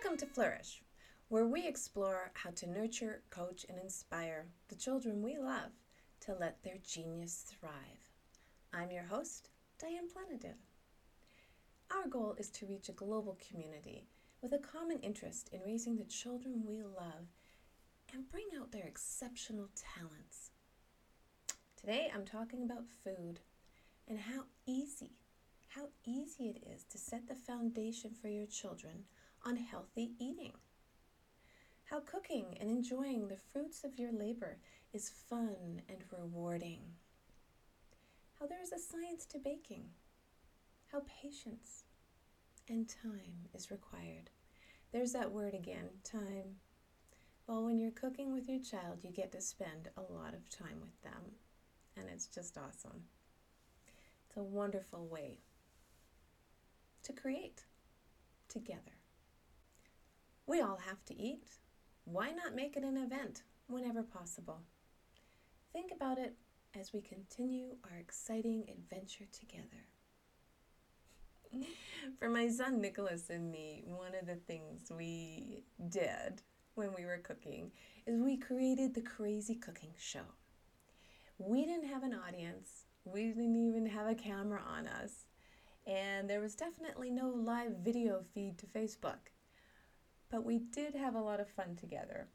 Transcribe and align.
Welcome 0.00 0.18
to 0.18 0.32
Flourish, 0.32 0.80
where 1.28 1.46
we 1.46 1.66
explore 1.66 2.30
how 2.34 2.50
to 2.50 2.70
nurture, 2.70 3.22
coach, 3.30 3.66
and 3.68 3.80
inspire 3.80 4.46
the 4.68 4.76
children 4.76 5.22
we 5.22 5.36
love 5.38 5.72
to 6.20 6.36
let 6.38 6.62
their 6.62 6.76
genius 6.86 7.44
thrive. 7.48 8.12
I'm 8.72 8.92
your 8.92 9.02
host, 9.02 9.48
Diane 9.80 10.06
Planadin. 10.06 10.54
Our 11.90 12.06
goal 12.06 12.36
is 12.38 12.48
to 12.50 12.66
reach 12.66 12.88
a 12.88 12.92
global 12.92 13.40
community 13.50 14.06
with 14.40 14.52
a 14.52 14.58
common 14.58 15.00
interest 15.00 15.50
in 15.52 15.62
raising 15.66 15.96
the 15.96 16.04
children 16.04 16.62
we 16.64 16.80
love 16.80 17.26
and 18.14 18.30
bring 18.30 18.46
out 18.56 18.70
their 18.70 18.86
exceptional 18.86 19.68
talents. 19.74 20.52
Today 21.76 22.08
I'm 22.14 22.24
talking 22.24 22.62
about 22.62 22.84
food 23.02 23.40
and 24.06 24.20
how 24.20 24.44
easy, 24.64 25.16
how 25.70 25.88
easy 26.06 26.50
it 26.50 26.62
is 26.72 26.84
to 26.84 26.98
set 26.98 27.26
the 27.26 27.34
foundation 27.34 28.12
for 28.12 28.28
your 28.28 28.46
children 28.46 29.06
on 29.44 29.56
healthy 29.56 30.12
eating. 30.18 30.52
How 31.84 32.00
cooking 32.00 32.56
and 32.60 32.68
enjoying 32.70 33.28
the 33.28 33.38
fruits 33.52 33.82
of 33.84 33.98
your 33.98 34.12
labor 34.12 34.58
is 34.92 35.12
fun 35.28 35.82
and 35.88 36.04
rewarding. 36.16 36.80
How 38.38 38.46
there 38.46 38.62
is 38.62 38.72
a 38.72 38.78
science 38.78 39.24
to 39.26 39.38
baking. 39.38 39.84
How 40.92 41.02
patience 41.22 41.84
and 42.68 42.88
time 42.88 43.48
is 43.54 43.70
required. 43.70 44.30
There's 44.92 45.12
that 45.12 45.32
word 45.32 45.54
again, 45.54 45.88
time. 46.04 46.56
Well, 47.46 47.64
when 47.64 47.78
you're 47.78 47.90
cooking 47.90 48.34
with 48.34 48.48
your 48.48 48.60
child, 48.60 48.98
you 49.02 49.10
get 49.10 49.32
to 49.32 49.40
spend 49.40 49.88
a 49.96 50.12
lot 50.12 50.34
of 50.34 50.48
time 50.50 50.80
with 50.82 51.02
them, 51.02 51.32
and 51.96 52.06
it's 52.10 52.26
just 52.26 52.58
awesome. 52.58 53.04
It's 54.26 54.36
a 54.36 54.42
wonderful 54.42 55.06
way 55.06 55.38
to 57.02 57.12
create 57.14 57.64
together. 58.48 58.97
We 60.48 60.62
all 60.62 60.78
have 60.86 61.04
to 61.04 61.14
eat. 61.20 61.44
Why 62.06 62.30
not 62.30 62.54
make 62.54 62.74
it 62.78 62.82
an 62.82 62.96
event 62.96 63.42
whenever 63.66 64.02
possible? 64.02 64.62
Think 65.74 65.92
about 65.94 66.16
it 66.16 66.36
as 66.74 66.90
we 66.90 67.02
continue 67.02 67.76
our 67.84 67.98
exciting 67.98 68.64
adventure 68.70 69.26
together. 69.30 69.84
For 72.18 72.30
my 72.30 72.48
son 72.48 72.80
Nicholas 72.80 73.28
and 73.28 73.52
me, 73.52 73.82
one 73.84 74.14
of 74.18 74.26
the 74.26 74.36
things 74.36 74.90
we 74.90 75.64
did 75.90 76.40
when 76.76 76.94
we 76.96 77.04
were 77.04 77.18
cooking 77.18 77.70
is 78.06 78.18
we 78.18 78.38
created 78.38 78.94
the 78.94 79.02
Crazy 79.02 79.54
Cooking 79.54 79.92
Show. 79.98 80.24
We 81.36 81.66
didn't 81.66 81.88
have 81.88 82.04
an 82.04 82.14
audience, 82.14 82.86
we 83.04 83.26
didn't 83.26 83.56
even 83.56 83.84
have 83.84 84.08
a 84.08 84.14
camera 84.14 84.62
on 84.66 84.88
us, 84.88 85.26
and 85.86 86.28
there 86.28 86.40
was 86.40 86.54
definitely 86.54 87.10
no 87.10 87.28
live 87.28 87.72
video 87.84 88.24
feed 88.32 88.56
to 88.58 88.66
Facebook. 88.66 89.28
But 90.30 90.44
we 90.44 90.58
did 90.58 90.94
have 90.94 91.14
a 91.14 91.20
lot 91.20 91.40
of 91.40 91.48
fun 91.48 91.74
together. 91.76 92.28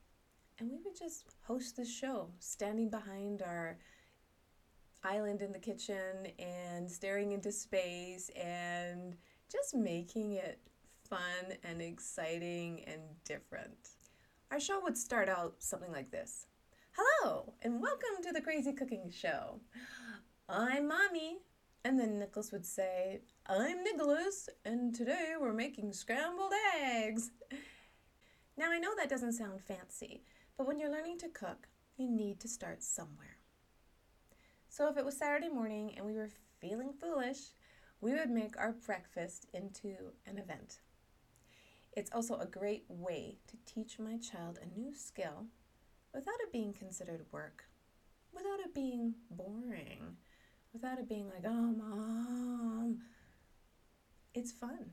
And 0.59 0.69
we 0.69 0.77
would 0.83 0.97
just 0.97 1.25
host 1.43 1.75
the 1.75 1.85
show, 1.85 2.29
standing 2.39 2.89
behind 2.89 3.41
our 3.41 3.77
island 5.03 5.41
in 5.41 5.51
the 5.51 5.59
kitchen 5.59 6.27
and 6.39 6.89
staring 6.89 7.33
into 7.33 7.51
space 7.51 8.29
and 8.29 9.15
just 9.51 9.75
making 9.75 10.33
it 10.33 10.59
fun 11.07 11.57
and 11.63 11.81
exciting 11.81 12.83
and 12.87 13.01
different. 13.25 13.89
Our 14.49 14.59
show 14.59 14.79
would 14.81 14.97
start 14.97 15.29
out 15.29 15.55
something 15.59 15.91
like 15.91 16.09
this 16.09 16.47
Hello, 16.95 17.53
and 17.61 17.81
welcome 17.81 18.23
to 18.23 18.31
the 18.31 18.41
Crazy 18.41 18.73
Cooking 18.73 19.11
Show. 19.11 19.59
I'm 20.49 20.87
Mommy. 20.87 21.37
And 21.85 21.99
then 21.99 22.17
Nicholas 22.17 22.51
would 22.51 22.65
say, 22.65 23.21
I'm 23.45 23.83
Nicholas, 23.83 24.47
and 24.63 24.95
today 24.95 25.33
we're 25.39 25.53
making 25.53 25.91
scrambled 25.91 26.53
eggs. 26.81 27.31
Now, 28.55 28.71
I 28.71 28.77
know 28.79 28.91
that 28.95 29.09
doesn't 29.09 29.33
sound 29.33 29.61
fancy, 29.61 30.23
but 30.57 30.67
when 30.67 30.77
you're 30.77 30.91
learning 30.91 31.17
to 31.19 31.29
cook, 31.29 31.67
you 31.97 32.09
need 32.09 32.39
to 32.41 32.47
start 32.47 32.83
somewhere. 32.83 33.37
So, 34.69 34.87
if 34.89 34.97
it 34.97 35.05
was 35.05 35.17
Saturday 35.17 35.49
morning 35.49 35.93
and 35.95 36.05
we 36.05 36.13
were 36.13 36.29
feeling 36.59 36.93
foolish, 36.93 37.39
we 37.99 38.13
would 38.13 38.29
make 38.29 38.57
our 38.57 38.73
breakfast 38.73 39.47
into 39.53 40.11
an 40.27 40.37
event. 40.37 40.79
It's 41.93 42.11
also 42.11 42.37
a 42.37 42.45
great 42.45 42.85
way 42.87 43.37
to 43.47 43.57
teach 43.65 43.97
my 43.97 44.17
child 44.17 44.59
a 44.61 44.79
new 44.79 44.93
skill 44.93 45.45
without 46.13 46.39
it 46.41 46.51
being 46.51 46.73
considered 46.73 47.25
work, 47.31 47.65
without 48.33 48.59
it 48.59 48.73
being 48.73 49.15
boring, 49.31 50.17
without 50.73 50.99
it 50.99 51.09
being 51.09 51.27
like, 51.27 51.43
oh, 51.45 51.73
mom. 51.75 52.99
It's 54.33 54.51
fun. 54.51 54.91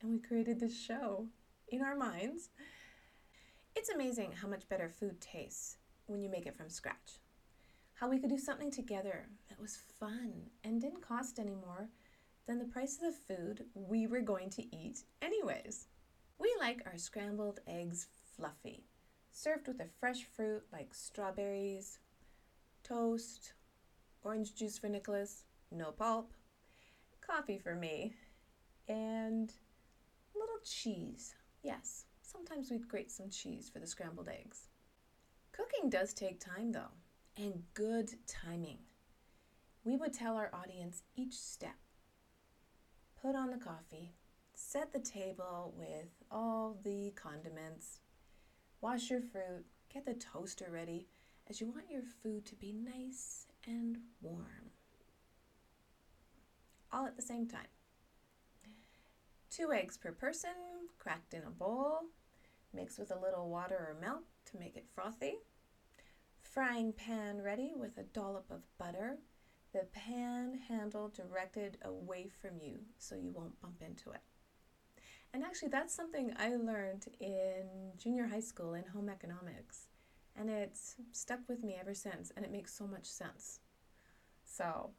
And 0.00 0.10
we 0.10 0.18
created 0.18 0.58
this 0.58 0.78
show 0.78 1.26
in 1.72 1.82
our 1.82 1.96
minds. 1.96 2.50
It's 3.74 3.88
amazing 3.88 4.32
how 4.32 4.48
much 4.48 4.68
better 4.68 4.88
food 4.88 5.20
tastes 5.20 5.78
when 6.06 6.20
you 6.20 6.28
make 6.28 6.46
it 6.46 6.56
from 6.56 6.68
scratch. 6.68 7.18
How 7.94 8.08
we 8.08 8.18
could 8.18 8.30
do 8.30 8.38
something 8.38 8.70
together 8.70 9.28
that 9.48 9.60
was 9.60 9.78
fun 9.98 10.50
and 10.64 10.80
didn't 10.80 11.06
cost 11.06 11.38
any 11.38 11.54
more 11.54 11.88
than 12.46 12.58
the 12.58 12.66
price 12.66 12.96
of 12.96 13.00
the 13.00 13.34
food 13.34 13.64
we 13.74 14.06
were 14.06 14.20
going 14.20 14.50
to 14.50 14.76
eat, 14.76 15.04
anyways. 15.22 15.86
We 16.38 16.54
like 16.60 16.82
our 16.84 16.98
scrambled 16.98 17.60
eggs 17.66 18.08
fluffy, 18.36 18.84
served 19.30 19.66
with 19.66 19.80
a 19.80 19.86
fresh 19.98 20.24
fruit 20.24 20.64
like 20.72 20.92
strawberries, 20.92 22.00
toast, 22.82 23.54
orange 24.22 24.54
juice 24.54 24.78
for 24.78 24.88
Nicholas, 24.88 25.44
no 25.70 25.92
pulp, 25.92 26.32
coffee 27.26 27.58
for 27.58 27.74
me, 27.74 28.12
and 28.88 29.52
a 30.34 30.38
little 30.38 30.58
cheese 30.64 31.34
Yes, 31.62 32.06
sometimes 32.22 32.70
we'd 32.70 32.88
grate 32.88 33.10
some 33.10 33.30
cheese 33.30 33.70
for 33.72 33.78
the 33.78 33.86
scrambled 33.86 34.28
eggs. 34.28 34.68
Cooking 35.52 35.90
does 35.90 36.12
take 36.12 36.40
time 36.40 36.72
though, 36.72 36.92
and 37.36 37.62
good 37.74 38.10
timing. 38.26 38.78
We 39.84 39.96
would 39.96 40.12
tell 40.12 40.36
our 40.36 40.50
audience 40.52 41.02
each 41.16 41.34
step. 41.34 41.76
Put 43.20 43.36
on 43.36 43.50
the 43.50 43.58
coffee, 43.58 44.14
set 44.54 44.92
the 44.92 44.98
table 44.98 45.72
with 45.76 46.08
all 46.30 46.78
the 46.82 47.12
condiments, 47.14 48.00
wash 48.80 49.10
your 49.10 49.20
fruit, 49.20 49.64
get 49.92 50.04
the 50.04 50.14
toaster 50.14 50.68
ready, 50.70 51.06
as 51.48 51.60
you 51.60 51.68
want 51.68 51.90
your 51.90 52.02
food 52.02 52.44
to 52.46 52.56
be 52.56 52.72
nice 52.72 53.46
and 53.66 53.98
warm. 54.20 54.70
All 56.92 57.06
at 57.06 57.16
the 57.16 57.22
same 57.22 57.46
time. 57.46 57.66
Two 59.54 59.70
eggs 59.70 59.98
per 59.98 60.12
person, 60.12 60.50
cracked 60.98 61.34
in 61.34 61.42
a 61.42 61.50
bowl. 61.50 62.04
Mix 62.72 62.96
with 62.96 63.10
a 63.10 63.20
little 63.20 63.50
water 63.50 63.76
or 63.76 64.00
milk 64.00 64.22
to 64.50 64.58
make 64.58 64.78
it 64.78 64.86
frothy. 64.94 65.34
Frying 66.40 66.94
pan 66.94 67.42
ready 67.42 67.72
with 67.76 67.98
a 67.98 68.02
dollop 68.02 68.50
of 68.50 68.62
butter. 68.78 69.18
The 69.74 69.86
pan 69.92 70.58
handle 70.68 71.08
directed 71.08 71.76
away 71.84 72.30
from 72.40 72.62
you 72.62 72.78
so 72.96 73.14
you 73.14 73.30
won't 73.30 73.60
bump 73.60 73.82
into 73.82 74.10
it. 74.12 74.22
And 75.34 75.44
actually, 75.44 75.68
that's 75.68 75.94
something 75.94 76.32
I 76.38 76.56
learned 76.56 77.08
in 77.20 77.92
junior 77.98 78.28
high 78.28 78.40
school 78.40 78.72
in 78.72 78.84
home 78.86 79.10
economics. 79.10 79.88
And 80.34 80.48
it's 80.48 80.94
stuck 81.12 81.40
with 81.46 81.62
me 81.62 81.76
ever 81.78 81.92
since, 81.92 82.32
and 82.34 82.44
it 82.46 82.52
makes 82.52 82.72
so 82.72 82.86
much 82.86 83.04
sense. 83.04 83.60
So, 84.44 84.92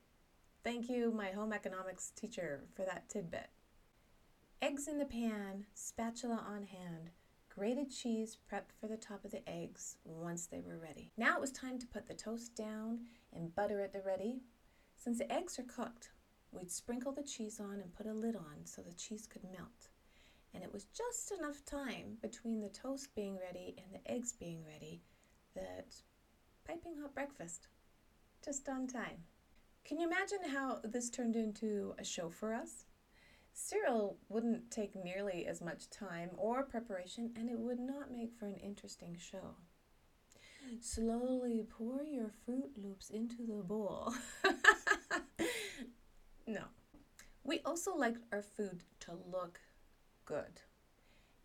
thank 0.64 0.90
you, 0.90 1.12
my 1.12 1.32
home 1.32 1.54
economics 1.54 2.12
teacher, 2.16 2.66
for 2.76 2.86
that 2.86 3.10
tidbit. 3.10 3.50
Eggs 4.64 4.88
in 4.88 4.98
the 4.98 5.04
pan, 5.04 5.66
spatula 5.74 6.42
on 6.48 6.64
hand, 6.64 7.10
grated 7.54 7.92
cheese 7.92 8.38
prepped 8.50 8.72
for 8.80 8.88
the 8.88 8.96
top 8.96 9.26
of 9.26 9.32
the 9.32 9.50
eggs 9.50 9.98
once 10.06 10.46
they 10.46 10.62
were 10.62 10.78
ready. 10.78 11.12
Now 11.18 11.36
it 11.36 11.42
was 11.42 11.52
time 11.52 11.78
to 11.80 11.88
put 11.88 12.08
the 12.08 12.14
toast 12.14 12.56
down 12.56 13.02
and 13.34 13.54
butter 13.54 13.82
at 13.82 13.92
the 13.92 14.00
ready. 14.00 14.40
Since 14.96 15.18
the 15.18 15.30
eggs 15.30 15.60
are 15.60 15.64
cooked, 15.64 16.12
we'd 16.54 16.72
sprinkle 16.72 17.12
the 17.12 17.24
cheese 17.24 17.60
on 17.60 17.82
and 17.82 17.94
put 17.94 18.06
a 18.06 18.14
lid 18.14 18.38
on 18.38 18.64
so 18.64 18.82
the 18.82 18.94
cheese 18.94 19.28
could 19.28 19.44
melt. 19.44 19.90
And 20.54 20.64
it 20.64 20.72
was 20.72 20.86
just 20.86 21.34
enough 21.38 21.66
time 21.66 22.16
between 22.22 22.62
the 22.62 22.70
toast 22.70 23.14
being 23.16 23.38
ready 23.38 23.76
and 23.78 23.94
the 23.94 24.10
eggs 24.10 24.32
being 24.32 24.64
ready 24.66 25.02
that 25.56 25.94
piping 26.66 26.96
hot 27.02 27.14
breakfast, 27.14 27.68
just 28.46 28.70
on 28.70 28.88
time. 28.88 29.26
Can 29.84 30.00
you 30.00 30.08
imagine 30.08 30.50
how 30.54 30.80
this 30.86 31.10
turned 31.10 31.36
into 31.36 31.96
a 32.00 32.06
show 32.06 32.30
for 32.30 32.54
us? 32.54 32.86
Cereal 33.54 34.18
wouldn't 34.30 34.72
take 34.72 34.96
nearly 34.96 35.46
as 35.46 35.62
much 35.62 35.90
time 35.90 36.32
or 36.38 36.64
preparation, 36.64 37.32
and 37.36 37.50
it 37.50 37.60
would 37.60 37.80
not 37.80 38.12
make 38.12 38.34
for 38.34 38.48
an 38.48 38.58
interesting 38.58 39.16
show. 39.20 39.56
Slowly 40.80 41.66
pour 41.70 42.04
your 42.04 42.30
Froot 42.30 42.78
Loops 42.78 43.10
into 43.10 43.46
the 43.46 43.64
bowl. 43.64 44.14
no. 46.48 46.64
We 47.44 47.60
also 47.66 47.96
liked 47.96 48.24
our 48.32 48.42
food 48.42 48.84
to 49.02 49.12
look 49.32 49.60
good. 50.26 50.62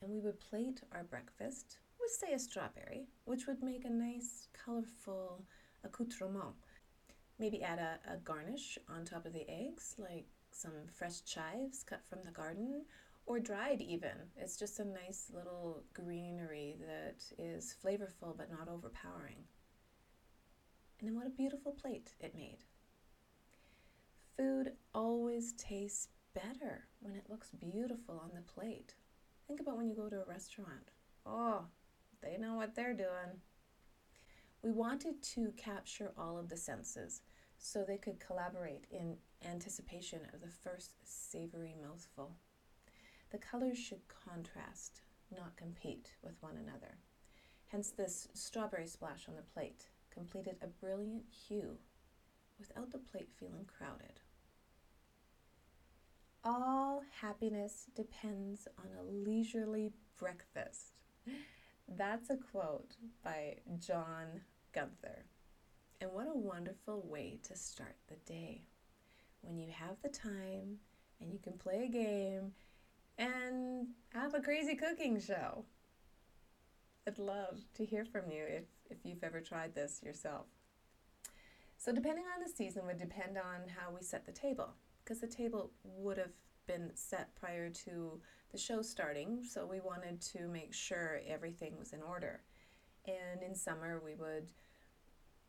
And 0.01 0.11
we 0.11 0.21
would 0.21 0.41
plate 0.41 0.83
our 0.93 1.03
breakfast 1.03 1.79
with, 2.01 2.13
say, 2.13 2.33
a 2.33 2.39
strawberry, 2.39 3.09
which 3.25 3.47
would 3.47 3.63
make 3.63 3.85
a 3.85 3.91
nice, 3.91 4.47
colorful 4.53 5.45
accoutrement. 5.85 6.55
Maybe 7.39 7.63
add 7.63 7.79
a, 7.79 7.99
a 8.13 8.17
garnish 8.19 8.79
on 8.89 9.05
top 9.05 9.27
of 9.27 9.33
the 9.33 9.49
eggs, 9.51 9.97
like 9.99 10.27
some 10.59 10.73
fresh 10.93 11.23
chives 11.23 11.85
cut 11.85 12.03
from 12.09 12.19
the 12.25 12.33
garden, 12.33 12.85
or 13.27 13.39
dried 13.39 13.81
even. 13.81 14.11
It's 14.37 14.57
just 14.57 14.81
a 14.81 14.85
nice 14.85 15.31
little 15.33 15.83
greenery 15.95 16.77
that 16.87 17.23
is 17.39 17.77
flavorful 17.85 18.37
but 18.37 18.51
not 18.51 18.69
overpowering. 18.69 19.45
And 20.99 21.09
then 21.09 21.17
what 21.17 21.27
a 21.27 21.31
beautiful 21.31 21.73
plate 21.73 22.13
it 22.21 22.35
made. 22.35 22.65
Food 24.37 24.73
always 24.95 25.53
tastes 25.53 26.09
better 26.35 26.89
when 27.01 27.15
it 27.15 27.27
looks 27.29 27.51
beautiful 27.51 28.21
on 28.23 28.31
the 28.35 28.43
plate. 28.43 28.95
Think 29.47 29.61
about 29.61 29.77
when 29.77 29.89
you 29.89 29.95
go 29.95 30.09
to 30.09 30.23
a 30.23 30.29
restaurant. 30.29 30.91
Oh, 31.25 31.67
they 32.23 32.37
know 32.37 32.55
what 32.55 32.75
they're 32.75 32.95
doing. 32.95 33.41
We 34.63 34.73
wanted 34.73 35.23
to 35.35 35.53
capture 35.57 36.13
all 36.19 36.39
of 36.39 36.49
the 36.49 36.57
senses 36.57 37.21
so 37.59 37.85
they 37.85 37.99
could 37.99 38.21
collaborate 38.21 38.87
in 38.91 39.17
anticipation 39.45 40.21
of 40.33 40.41
the 40.41 40.49
first 40.49 40.93
savory 41.05 41.75
mouthful. 41.83 42.37
The 43.31 43.39
colors 43.39 43.79
should 43.79 44.03
contrast, 44.09 45.03
not 45.35 45.57
compete 45.57 46.15
with 46.23 46.41
one 46.41 46.57
another. 46.57 46.99
Hence, 47.69 47.91
this 47.91 48.29
strawberry 48.33 48.87
splash 48.87 49.29
on 49.29 49.37
the 49.37 49.43
plate 49.43 49.89
completed 50.11 50.57
a 50.63 50.67
brilliant 50.67 51.25
hue 51.49 51.77
without 52.59 52.91
the 52.91 52.99
plate 52.99 53.31
feeling 53.39 53.67
crowded. 53.67 54.21
All 56.45 57.03
happiness 57.21 57.87
depends 57.95 58.67
on 58.79 58.87
a 58.99 59.03
leisurely 59.03 59.93
breakfast. 60.19 60.95
That's 61.89 62.31
a 62.31 62.37
quote 62.37 62.97
by 63.23 63.57
John 63.79 64.43
Gunther. 64.73 65.25
And 66.01 66.13
what 66.13 66.27
a 66.29 66.39
wonderful 66.39 67.03
way 67.07 67.41
to 67.45 67.57
start 67.57 67.97
the 68.09 68.17
day. 68.25 68.63
When 69.41 69.59
you 69.59 69.71
have 69.73 69.97
the 70.03 70.09
time 70.09 70.79
and 71.21 71.33
you 71.33 71.39
can 71.39 71.55
play 71.55 71.85
a 71.85 71.93
game 71.93 72.53
and 73.17 73.89
have 74.13 74.35
a 74.35 74.41
crazy 74.41 74.75
cooking 74.77 75.21
show. 75.21 75.65
I'd 77.07 77.19
love 77.19 77.61
to 77.75 77.85
hear 77.85 78.05
from 78.05 78.31
you 78.31 78.45
if, 78.47 78.65
if 78.91 78.99
you've 79.05 79.25
ever 79.25 79.41
tried 79.41 79.75
this 79.75 80.01
yourself. 80.05 80.47
So, 81.79 81.93
depending 81.93 82.25
on 82.25 82.43
the 82.43 82.51
season, 82.51 82.87
would 82.87 82.99
depend 82.99 83.39
on 83.39 83.69
how 83.69 83.95
we 83.95 84.03
set 84.03 84.27
the 84.27 84.33
table, 84.33 84.75
because 85.03 85.21
the 85.21 85.29
table 85.29 85.71
would 85.85 86.19
have 86.19 86.33
been 86.67 86.91
set 86.95 87.35
prior 87.37 87.71
to 87.71 88.21
the 88.51 88.59
show 88.59 88.83
starting, 88.83 89.43
so 89.43 89.65
we 89.65 89.81
wanted 89.81 90.21
to 90.21 90.49
make 90.49 90.75
sure 90.75 91.21
everything 91.27 91.79
was 91.79 91.93
in 91.93 92.03
order. 92.03 92.43
And 93.07 93.43
in 93.43 93.55
summer, 93.55 94.03
we 94.05 94.17
would 94.17 94.51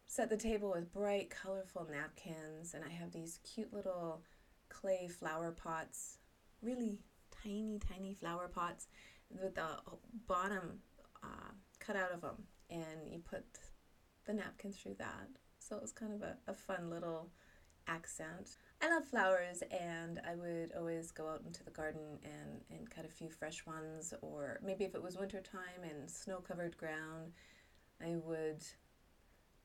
set 0.09 0.27
the 0.27 0.35
table 0.35 0.71
with 0.71 0.91
bright, 0.91 1.29
colorful 1.29 1.88
napkins, 1.89 2.73
and 2.73 2.83
I 2.83 2.89
have 2.89 3.11
these 3.11 3.39
cute 3.44 3.71
little 3.71 4.23
clay 4.67 5.07
flower 5.07 5.51
pots, 5.51 6.17
really 6.63 6.97
tiny, 7.44 7.77
tiny 7.77 8.15
flower 8.15 8.47
pots 8.47 8.88
with 9.29 9.53
the 9.53 9.67
bottom 10.27 10.79
uh, 11.23 11.51
cut 11.79 11.95
out 11.95 12.11
of 12.11 12.21
them, 12.21 12.44
and 12.71 13.07
you 13.07 13.19
put 13.19 13.45
the 14.25 14.33
napkin 14.33 14.73
through 14.73 14.95
that. 14.97 15.27
So 15.59 15.75
it 15.75 15.81
was 15.83 15.91
kind 15.91 16.11
of 16.11 16.23
a, 16.23 16.38
a 16.47 16.56
fun 16.56 16.89
little 16.89 17.29
accent. 17.88 18.57
I 18.81 18.89
love 18.89 19.06
flowers, 19.06 19.61
and 19.69 20.19
I 20.27 20.33
would 20.33 20.71
always 20.75 21.11
go 21.11 21.29
out 21.29 21.44
into 21.45 21.63
the 21.63 21.69
garden 21.69 22.17
and, 22.23 22.61
and 22.71 22.89
cut 22.89 23.06
a 23.06 23.09
few 23.09 23.29
fresh 23.29 23.63
ones, 23.67 24.11
or 24.23 24.59
maybe 24.65 24.85
if 24.85 24.95
it 24.95 25.03
was 25.03 25.19
wintertime 25.19 25.83
and 25.83 26.09
snow 26.09 26.38
covered 26.38 26.75
ground, 26.77 27.33
I 28.01 28.15
would 28.15 28.63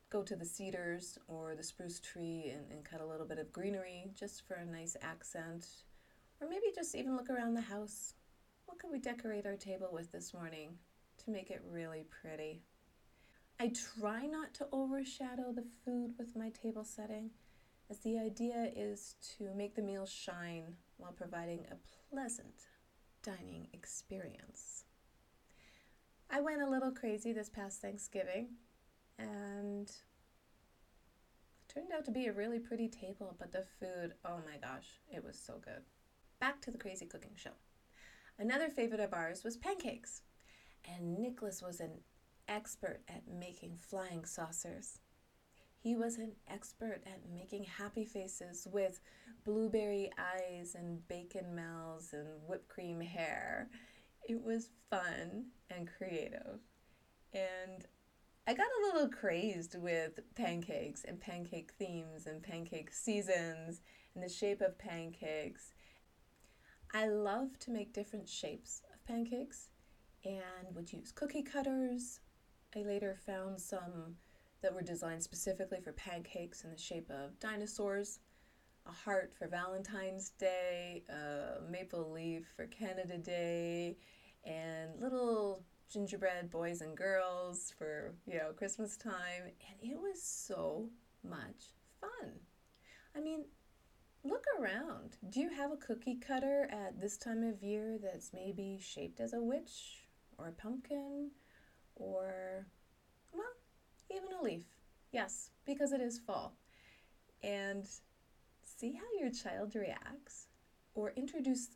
go 0.09 0.21
to 0.21 0.35
the 0.35 0.45
cedars 0.45 1.17
or 1.27 1.55
the 1.55 1.63
spruce 1.63 1.99
tree 1.99 2.53
and, 2.53 2.71
and 2.71 2.85
cut 2.85 3.01
a 3.01 3.05
little 3.05 3.25
bit 3.25 3.39
of 3.39 3.51
greenery 3.51 4.11
just 4.13 4.47
for 4.47 4.55
a 4.55 4.65
nice 4.65 4.95
accent 5.01 5.67
or 6.39 6.47
maybe 6.47 6.67
just 6.73 6.95
even 6.95 7.15
look 7.15 7.29
around 7.29 7.53
the 7.53 7.61
house. 7.61 8.13
What 8.65 8.79
could 8.79 8.91
we 8.91 8.99
decorate 8.99 9.45
our 9.45 9.55
table 9.55 9.89
with 9.91 10.11
this 10.11 10.33
morning 10.33 10.77
to 11.23 11.31
make 11.31 11.49
it 11.49 11.63
really 11.69 12.05
pretty? 12.09 12.61
I 13.59 13.71
try 13.99 14.25
not 14.25 14.53
to 14.55 14.67
overshadow 14.71 15.53
the 15.53 15.65
food 15.85 16.13
with 16.17 16.35
my 16.35 16.49
table 16.49 16.83
setting, 16.83 17.29
as 17.89 17.99
the 17.99 18.17
idea 18.17 18.71
is 18.75 19.15
to 19.37 19.53
make 19.55 19.75
the 19.75 19.81
meal 19.81 20.05
shine 20.05 20.75
while 20.97 21.13
providing 21.13 21.65
a 21.71 21.77
pleasant 22.09 22.67
dining 23.23 23.67
experience. 23.71 24.83
I 26.29 26.41
went 26.41 26.61
a 26.61 26.69
little 26.69 26.91
crazy 26.91 27.31
this 27.31 27.49
past 27.49 27.81
Thanksgiving 27.81 28.49
and 29.19 29.89
it 29.89 31.73
turned 31.73 31.91
out 31.95 32.05
to 32.05 32.11
be 32.11 32.27
a 32.27 32.33
really 32.33 32.59
pretty 32.59 32.87
table, 32.87 33.35
but 33.39 33.51
the 33.51 33.65
food, 33.79 34.13
oh 34.25 34.37
my 34.45 34.57
gosh, 34.61 34.99
it 35.11 35.23
was 35.23 35.37
so 35.37 35.55
good 35.63 35.83
back 36.39 36.61
to 36.61 36.71
the 36.71 36.77
crazy 36.77 37.05
cooking 37.05 37.35
show. 37.35 37.51
Another 38.37 38.69
favorite 38.69 38.99
of 38.99 39.13
ours 39.13 39.43
was 39.43 39.57
pancakes, 39.57 40.21
and 40.85 41.17
Nicholas 41.17 41.61
was 41.61 41.79
an 41.79 42.01
expert 42.47 42.99
at 43.07 43.23
making 43.27 43.77
flying 43.77 44.25
saucers. 44.25 44.99
He 45.81 45.95
was 45.95 46.17
an 46.17 46.33
expert 46.47 47.01
at 47.05 47.21
making 47.33 47.63
happy 47.63 48.05
faces 48.05 48.67
with 48.71 48.99
blueberry 49.43 50.11
eyes 50.17 50.75
and 50.75 51.07
bacon 51.07 51.55
mouths 51.55 52.13
and 52.13 52.27
whipped 52.47 52.67
cream 52.67 52.99
hair. 52.99 53.69
It 54.27 54.43
was 54.43 54.69
fun 54.89 55.45
and 55.69 55.87
creative. 55.97 56.59
I 58.47 58.53
got 58.53 58.67
a 58.67 58.85
little 58.85 59.09
crazed 59.09 59.75
with 59.75 60.19
pancakes 60.35 61.03
and 61.03 61.19
pancake 61.19 61.73
themes 61.79 62.27
and 62.27 62.43
pancake 62.43 62.93
seasons 62.93 63.81
and 64.13 64.23
the 64.23 64.29
shape 64.29 64.61
of 64.61 64.77
pancakes 64.77 65.73
I 66.93 67.07
love 67.07 67.59
to 67.59 67.71
make 67.71 67.91
different 67.91 68.29
shapes 68.29 68.81
of 68.93 69.03
pancakes 69.05 69.67
and 70.23 70.73
would 70.73 70.93
use 70.93 71.11
cookie 71.11 71.43
cutters. 71.43 72.21
I 72.73 72.83
later 72.83 73.17
found 73.25 73.59
some 73.59 74.15
that 74.61 74.73
were 74.73 74.81
designed 74.81 75.21
specifically 75.21 75.81
for 75.81 75.91
pancakes 75.91 76.63
in 76.63 76.71
the 76.71 76.77
shape 76.77 77.11
of 77.11 77.37
dinosaurs, 77.41 78.19
a 78.85 78.93
heart 78.93 79.33
for 79.37 79.49
Valentine's 79.49 80.29
Day, 80.29 81.03
a 81.09 81.69
maple 81.69 82.11
leaf 82.11 82.47
for 82.55 82.65
Canada 82.67 83.17
Day, 83.17 83.97
and 84.45 84.97
little 84.97 85.65
gingerbread 85.91 86.49
boys 86.49 86.81
and 86.81 86.95
girls 86.97 87.73
for, 87.77 88.13
you 88.25 88.37
know, 88.37 88.51
Christmas 88.55 88.97
time. 88.97 89.43
And 89.43 89.91
it 89.91 89.97
was 89.97 90.21
so 90.21 90.89
much 91.23 91.73
fun. 92.01 92.31
I 93.15 93.21
mean, 93.21 93.45
look 94.23 94.43
around. 94.59 95.17
Do 95.29 95.39
you 95.39 95.49
have 95.49 95.71
a 95.71 95.77
cookie 95.77 96.15
cutter 96.15 96.67
at 96.71 96.99
this 96.99 97.17
time 97.17 97.43
of 97.43 97.61
year 97.63 97.97
that's 98.01 98.33
maybe 98.33 98.79
shaped 98.81 99.19
as 99.19 99.33
a 99.33 99.41
witch 99.41 100.05
or 100.37 100.47
a 100.47 100.51
pumpkin 100.51 101.31
or, 101.95 102.65
well, 103.31 103.43
even 104.11 104.29
a 104.39 104.43
leaf? 104.43 104.65
Yes, 105.11 105.51
because 105.65 105.93
it 105.93 106.01
is 106.01 106.19
fall. 106.19 106.57
And 107.43 107.87
see 108.63 108.93
how 108.93 109.19
your 109.19 109.31
child 109.31 109.75
reacts 109.75 110.47
or 110.93 111.11
introduce 111.15 111.67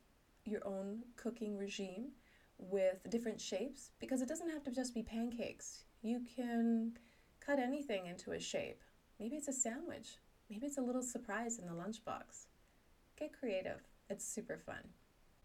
your 0.46 0.66
own 0.66 1.04
cooking 1.16 1.58
regime 1.58 2.10
with 2.60 3.10
different 3.10 3.40
shapes 3.40 3.92
because 4.00 4.22
it 4.22 4.28
doesn't 4.28 4.50
have 4.50 4.64
to 4.64 4.72
just 4.72 4.94
be 4.94 5.02
pancakes. 5.02 5.86
You 6.02 6.22
can 6.36 6.94
cut 7.40 7.60
anything 7.60 8.06
into 8.06 8.34
a 8.34 8.40
shape. 8.40 8.84
Maybe 9.20 9.36
it's 9.38 9.48
a 9.48 9.54
sandwich. 9.54 10.18
Maybe 10.50 10.68
it's 10.68 10.78
a 10.78 10.82
little 10.82 11.02
surprise 11.02 11.60
in 11.60 11.68
the 11.68 11.74
lunchbox. 11.74 12.48
Get 13.18 13.38
creative, 13.38 13.82
it's 14.10 14.26
super 14.26 14.58
fun. 14.58 14.90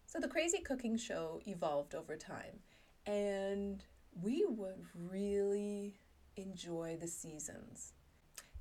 So, 0.07 0.21
the 0.21 0.29
Crazy 0.29 0.59
Cooking 0.59 0.97
Show 0.97 1.41
evolved 1.47 1.95
over 1.95 2.17
time, 2.17 2.61
and 3.07 3.85
we 4.23 4.45
would 4.47 4.85
really 4.95 5.99
enjoy 6.37 6.97
the 7.01 7.09
seasons. 7.09 7.95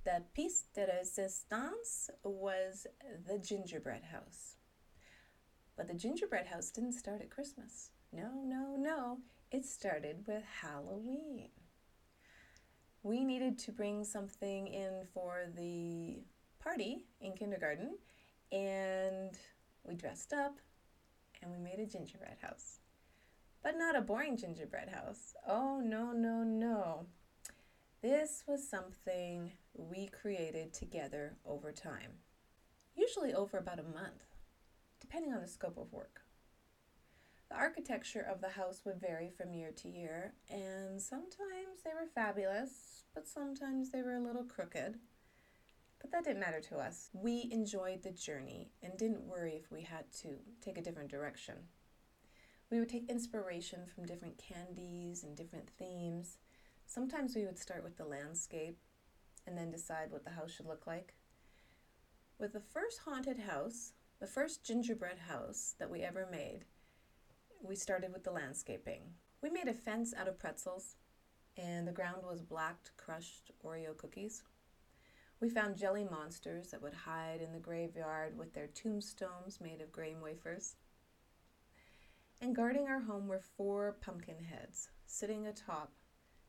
The 0.03 0.23
piece 0.33 0.65
de 0.73 0.85
resistance 0.99 2.09
was 2.23 2.87
the 3.27 3.37
gingerbread 3.37 4.03
house. 4.03 4.57
But 5.77 5.87
the 5.87 5.93
gingerbread 5.93 6.47
house 6.47 6.69
didn't 6.71 6.93
start 6.93 7.21
at 7.21 7.29
Christmas. 7.29 7.91
No, 8.15 8.29
no, 8.45 8.75
no. 8.77 9.17
It 9.51 9.65
started 9.65 10.23
with 10.27 10.43
Halloween. 10.61 11.49
We 13.01 13.23
needed 13.23 13.57
to 13.59 13.71
bring 13.71 14.03
something 14.03 14.67
in 14.67 15.07
for 15.13 15.45
the 15.55 16.21
party 16.59 17.05
in 17.21 17.33
kindergarten, 17.33 17.97
and 18.51 19.31
we 19.83 19.95
dressed 19.95 20.31
up 20.31 20.57
and 21.41 21.51
we 21.51 21.57
made 21.57 21.79
a 21.79 21.87
gingerbread 21.87 22.37
house. 22.41 22.79
But 23.63 23.77
not 23.77 23.95
a 23.95 24.01
boring 24.01 24.37
gingerbread 24.37 24.89
house. 24.89 25.33
Oh, 25.47 25.81
no, 25.83 26.11
no, 26.11 26.43
no. 26.43 27.07
This 28.01 28.43
was 28.47 28.67
something 28.67 29.53
we 29.73 30.07
created 30.07 30.73
together 30.73 31.37
over 31.45 31.71
time, 31.71 32.11
usually 32.95 33.33
over 33.33 33.57
about 33.57 33.79
a 33.79 33.83
month, 33.83 34.23
depending 34.99 35.33
on 35.33 35.41
the 35.41 35.47
scope 35.47 35.77
of 35.77 35.91
work. 35.91 36.22
The 37.53 37.59
architecture 37.59 38.25
of 38.27 38.41
the 38.41 38.49
house 38.49 38.81
would 38.83 38.99
vary 38.99 39.29
from 39.29 39.53
year 39.53 39.71
to 39.75 39.87
year, 39.87 40.33
and 40.49 40.99
sometimes 40.99 41.83
they 41.85 41.91
were 41.93 42.07
fabulous, 42.15 43.03
but 43.13 43.27
sometimes 43.27 43.91
they 43.91 44.01
were 44.01 44.15
a 44.15 44.23
little 44.23 44.43
crooked. 44.43 44.97
But 46.01 46.11
that 46.11 46.23
didn't 46.23 46.39
matter 46.39 46.61
to 46.61 46.77
us. 46.77 47.11
We 47.13 47.49
enjoyed 47.51 48.01
the 48.01 48.09
journey 48.09 48.71
and 48.81 48.97
didn't 48.97 49.27
worry 49.27 49.53
if 49.53 49.71
we 49.71 49.83
had 49.83 50.11
to 50.23 50.29
take 50.61 50.79
a 50.79 50.81
different 50.81 51.11
direction. 51.11 51.57
We 52.71 52.79
would 52.79 52.89
take 52.89 53.07
inspiration 53.07 53.81
from 53.85 54.07
different 54.07 54.39
candies 54.39 55.23
and 55.23 55.37
different 55.37 55.69
themes. 55.77 56.39
Sometimes 56.87 57.35
we 57.35 57.45
would 57.45 57.59
start 57.59 57.83
with 57.83 57.97
the 57.97 58.05
landscape 58.05 58.79
and 59.45 59.55
then 59.55 59.69
decide 59.69 60.09
what 60.09 60.23
the 60.23 60.31
house 60.31 60.49
should 60.49 60.65
look 60.65 60.87
like. 60.87 61.13
With 62.39 62.53
the 62.53 62.61
first 62.73 63.01
haunted 63.05 63.37
house, 63.37 63.93
the 64.19 64.25
first 64.25 64.65
gingerbread 64.65 65.19
house 65.29 65.75
that 65.77 65.91
we 65.91 66.01
ever 66.01 66.27
made, 66.31 66.65
we 67.63 67.75
started 67.75 68.11
with 68.11 68.23
the 68.23 68.31
landscaping. 68.31 69.01
We 69.41 69.49
made 69.49 69.69
a 69.69 69.73
fence 69.73 70.13
out 70.13 70.27
of 70.27 70.37
pretzels, 70.37 70.95
and 71.57 71.87
the 71.87 71.93
ground 71.93 72.23
was 72.23 72.41
blacked, 72.41 72.91
crushed 72.97 73.51
Oreo 73.63 73.95
cookies. 73.97 74.43
We 75.39 75.49
found 75.49 75.77
jelly 75.77 76.05
monsters 76.09 76.71
that 76.71 76.81
would 76.81 76.93
hide 76.93 77.41
in 77.41 77.53
the 77.53 77.59
graveyard 77.59 78.37
with 78.37 78.53
their 78.53 78.67
tombstones 78.67 79.61
made 79.61 79.81
of 79.81 79.91
graham 79.91 80.21
wafers. 80.21 80.75
And 82.41 82.55
guarding 82.55 82.87
our 82.87 82.99
home 82.99 83.27
were 83.27 83.39
four 83.39 83.97
pumpkin 84.01 84.43
heads 84.43 84.89
sitting 85.05 85.47
atop 85.47 85.93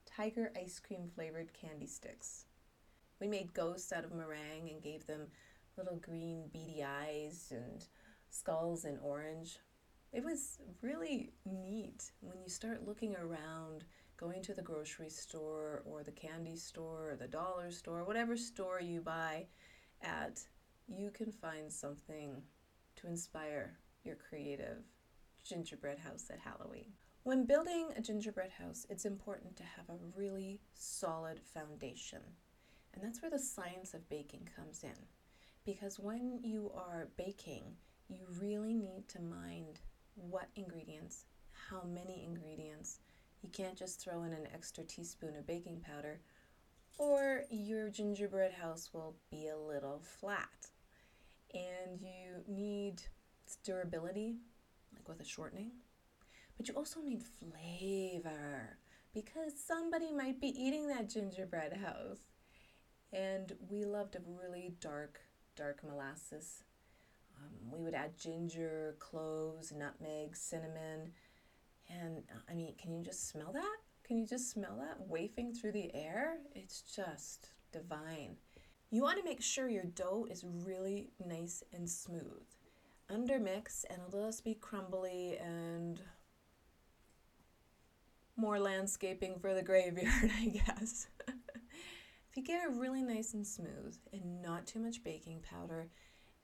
tiger 0.07 0.53
ice 0.57 0.81
cream 0.81 1.09
flavored 1.15 1.53
candy 1.53 1.87
sticks. 1.87 2.47
We 3.21 3.29
made 3.29 3.55
ghosts 3.55 3.93
out 3.93 4.05
of 4.05 4.13
meringue 4.13 4.71
and 4.71 4.83
gave 4.83 5.07
them 5.07 5.29
little 5.77 5.97
green 5.97 6.49
beady 6.53 6.83
eyes 6.85 7.53
and 7.55 7.87
skulls 8.31 8.85
in 8.85 8.99
orange. 8.99 9.59
It 10.15 10.23
was 10.23 10.59
really 10.81 11.33
neat 11.45 12.13
when 12.21 12.41
you 12.41 12.49
start 12.49 12.87
looking 12.87 13.17
around, 13.17 13.83
going 14.17 14.43
to 14.43 14.55
the 14.55 14.63
grocery 14.63 15.11
store 15.11 15.83
or 15.85 16.05
the 16.05 16.13
candy 16.13 16.55
store 16.55 17.11
or 17.11 17.17
the 17.17 17.27
dollar 17.27 17.73
store, 17.73 18.05
whatever 18.05 18.37
store 18.37 18.81
you 18.81 19.01
buy 19.01 19.49
at, 20.03 20.39
you 20.87 21.11
can 21.11 21.33
find 21.33 21.73
something 21.73 22.41
to 22.95 23.09
inspire 23.09 23.77
your 24.05 24.15
creative 24.15 24.85
gingerbread 25.43 25.99
house 25.99 26.31
at 26.31 26.39
Halloween. 26.39 26.93
When 27.25 27.45
building 27.45 27.89
a 27.97 28.01
gingerbread 28.01 28.53
house, 28.53 28.87
it's 28.89 29.07
important 29.07 29.57
to 29.57 29.65
have 29.65 29.89
a 29.89 30.17
really 30.17 30.61
solid 30.75 31.41
foundation. 31.41 32.21
And 32.95 33.03
that's 33.03 33.21
where 33.21 33.33
the 33.33 33.39
science 33.41 33.95
of 33.95 34.09
baking 34.09 34.49
comes 34.55 34.85
in. 34.85 35.09
Because 35.65 35.99
when 35.99 36.39
you 36.45 36.71
are 36.73 37.09
baking, 37.17 37.65
you 38.09 38.27
really 38.39 38.75
need 38.75 39.09
to 39.09 39.21
mind 39.21 39.81
what 40.17 40.49
ingredients, 40.57 41.25
how 41.71 41.83
many 41.83 42.25
ingredients. 42.25 43.01
You 43.43 43.49
can't 43.51 43.77
just 43.77 44.01
throw 44.01 44.23
in 44.23 44.33
an 44.33 44.49
extra 44.55 44.85
teaspoon 44.85 45.37
of 45.37 45.47
baking 45.47 45.81
powder, 45.81 46.21
or 46.99 47.43
your 47.51 47.91
gingerbread 47.91 48.53
house 48.53 48.91
will 48.93 49.17
be 49.31 49.49
a 49.49 49.57
little 49.57 50.01
flat. 50.01 50.71
And 51.53 52.01
you 52.01 52.43
need 52.49 53.03
durability, 53.65 54.37
like 54.95 55.09
with 55.09 55.21
a 55.21 55.25
shortening, 55.25 55.73
but 56.57 56.69
you 56.69 56.75
also 56.75 57.01
need 57.01 57.23
flavor 57.23 58.79
because 59.13 59.53
somebody 59.57 60.13
might 60.13 60.41
be 60.41 60.49
eating 60.49 60.89
that 60.89 61.09
gingerbread 61.09 61.77
house. 61.77 62.21
And 63.13 63.53
we 63.71 63.85
loved 63.85 64.17
a 64.17 64.21
really 64.27 64.75
dark, 64.81 65.21
dark 65.55 65.85
molasses 65.85 66.65
um, 67.39 67.73
we 67.73 67.83
would 67.83 67.95
add 67.95 68.17
ginger, 68.19 68.97
cloves, 68.99 69.73
nutmeg, 69.73 70.37
cinnamon. 70.37 71.13
And 71.89 72.19
uh, 72.31 72.41
I 72.51 72.55
mean, 72.55 72.75
can 72.81 72.95
you 72.95 73.03
just 73.03 73.29
smell 73.29 73.53
that? 73.53 73.77
Can 74.07 74.19
you 74.19 74.27
just 74.27 74.51
smell 74.51 74.77
that 74.81 75.01
wafting 75.07 75.53
through 75.55 75.73
the 75.73 75.95
air? 75.95 76.39
It's 76.55 76.83
just 76.83 77.49
divine. 77.73 78.37
You 78.91 79.03
want 79.03 79.19
to 79.19 79.25
make 79.25 79.43
sure 79.43 79.69
your 79.69 79.85
dough 79.85 80.27
is 80.31 80.45
really 80.45 81.11
nice 81.25 81.63
and 81.73 81.89
smooth. 81.89 82.45
Undermix 83.11 83.85
and 83.91 84.01
it'll 84.09 84.27
just 84.27 84.45
be 84.45 84.55
crumbly 84.55 85.37
and 85.39 86.01
more 88.37 88.59
landscaping 88.59 89.39
for 89.39 89.55
the 89.55 89.63
graveyard, 89.63 90.31
I 90.41 90.47
guess. 90.47 91.09
if 91.29 92.37
you 92.37 92.43
get 92.43 92.63
it 92.63 92.77
really 92.77 93.03
nice 93.03 93.35
and 93.35 93.47
smooth 93.47 93.97
and 94.13 94.43
not 94.43 94.67
too 94.67 94.81
much 94.81 95.05
baking 95.05 95.41
powder, 95.41 95.89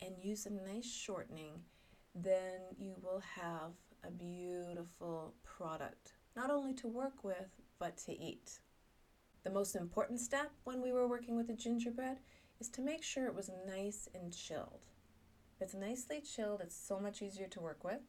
and 0.03 0.15
use 0.23 0.47
a 0.47 0.51
nice 0.51 0.91
shortening, 0.91 1.61
then 2.15 2.61
you 2.79 2.95
will 3.03 3.21
have 3.21 3.73
a 4.05 4.11
beautiful 4.11 5.35
product, 5.45 6.15
not 6.37 6.51
only 6.51 6.73
to 6.75 6.89
work 6.89 7.23
with, 7.23 7.61
but 7.79 7.97
to 7.99 8.13
eat. 8.19 8.61
The 9.45 9.51
most 9.51 9.77
important 9.77 10.21
step 10.21 10.51
when 10.65 10.83
we 10.83 10.93
were 10.93 11.09
working 11.09 11.37
with 11.37 11.47
the 11.47 11.55
gingerbread 11.55 12.19
is 12.61 12.69
to 12.71 12.83
make 12.83 13.03
sure 13.03 13.27
it 13.27 13.35
was 13.35 13.51
nice 13.67 14.09
and 14.15 14.35
chilled. 14.37 14.87
If 15.57 15.63
it's 15.63 15.75
nicely 15.75 16.21
chilled, 16.21 16.61
it's 16.61 16.77
so 16.77 16.99
much 16.99 17.23
easier 17.23 17.47
to 17.49 17.61
work 17.61 17.85
with. 17.85 18.01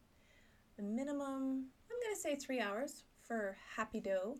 The 0.76 0.82
minimum, 0.82 1.66
I'm 1.90 2.00
going 2.02 2.14
to 2.14 2.20
say 2.20 2.36
three 2.36 2.60
hours 2.60 3.04
for 3.26 3.56
happy 3.76 4.00
dough. 4.00 4.38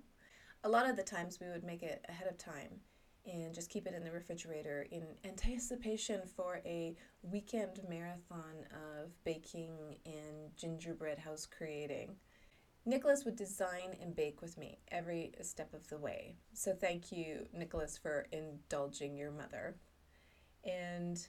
A 0.64 0.68
lot 0.68 0.88
of 0.88 0.96
the 0.96 1.02
times 1.02 1.38
we 1.40 1.48
would 1.48 1.64
make 1.64 1.82
it 1.82 2.04
ahead 2.08 2.28
of 2.28 2.38
time 2.38 2.80
and 3.24 3.54
just 3.54 3.70
keep 3.70 3.86
it 3.86 3.94
in 3.94 4.04
the 4.04 4.10
refrigerator 4.10 4.86
in 4.90 5.04
anticipation 5.24 6.22
for 6.36 6.60
a 6.64 6.96
weekend 7.22 7.80
marathon 7.88 8.66
of 8.72 9.12
baking 9.24 9.96
and 10.06 10.56
gingerbread 10.56 11.18
house 11.18 11.46
creating. 11.46 12.16
Nicholas 12.84 13.24
would 13.24 13.36
design 13.36 13.96
and 14.00 14.16
bake 14.16 14.42
with 14.42 14.58
me 14.58 14.78
every 14.90 15.32
step 15.42 15.72
of 15.72 15.86
the 15.88 15.98
way. 15.98 16.34
So 16.52 16.74
thank 16.74 17.12
you, 17.12 17.46
Nicholas, 17.52 17.96
for 17.96 18.26
indulging 18.32 19.16
your 19.16 19.30
mother. 19.30 19.76
And 20.64 21.24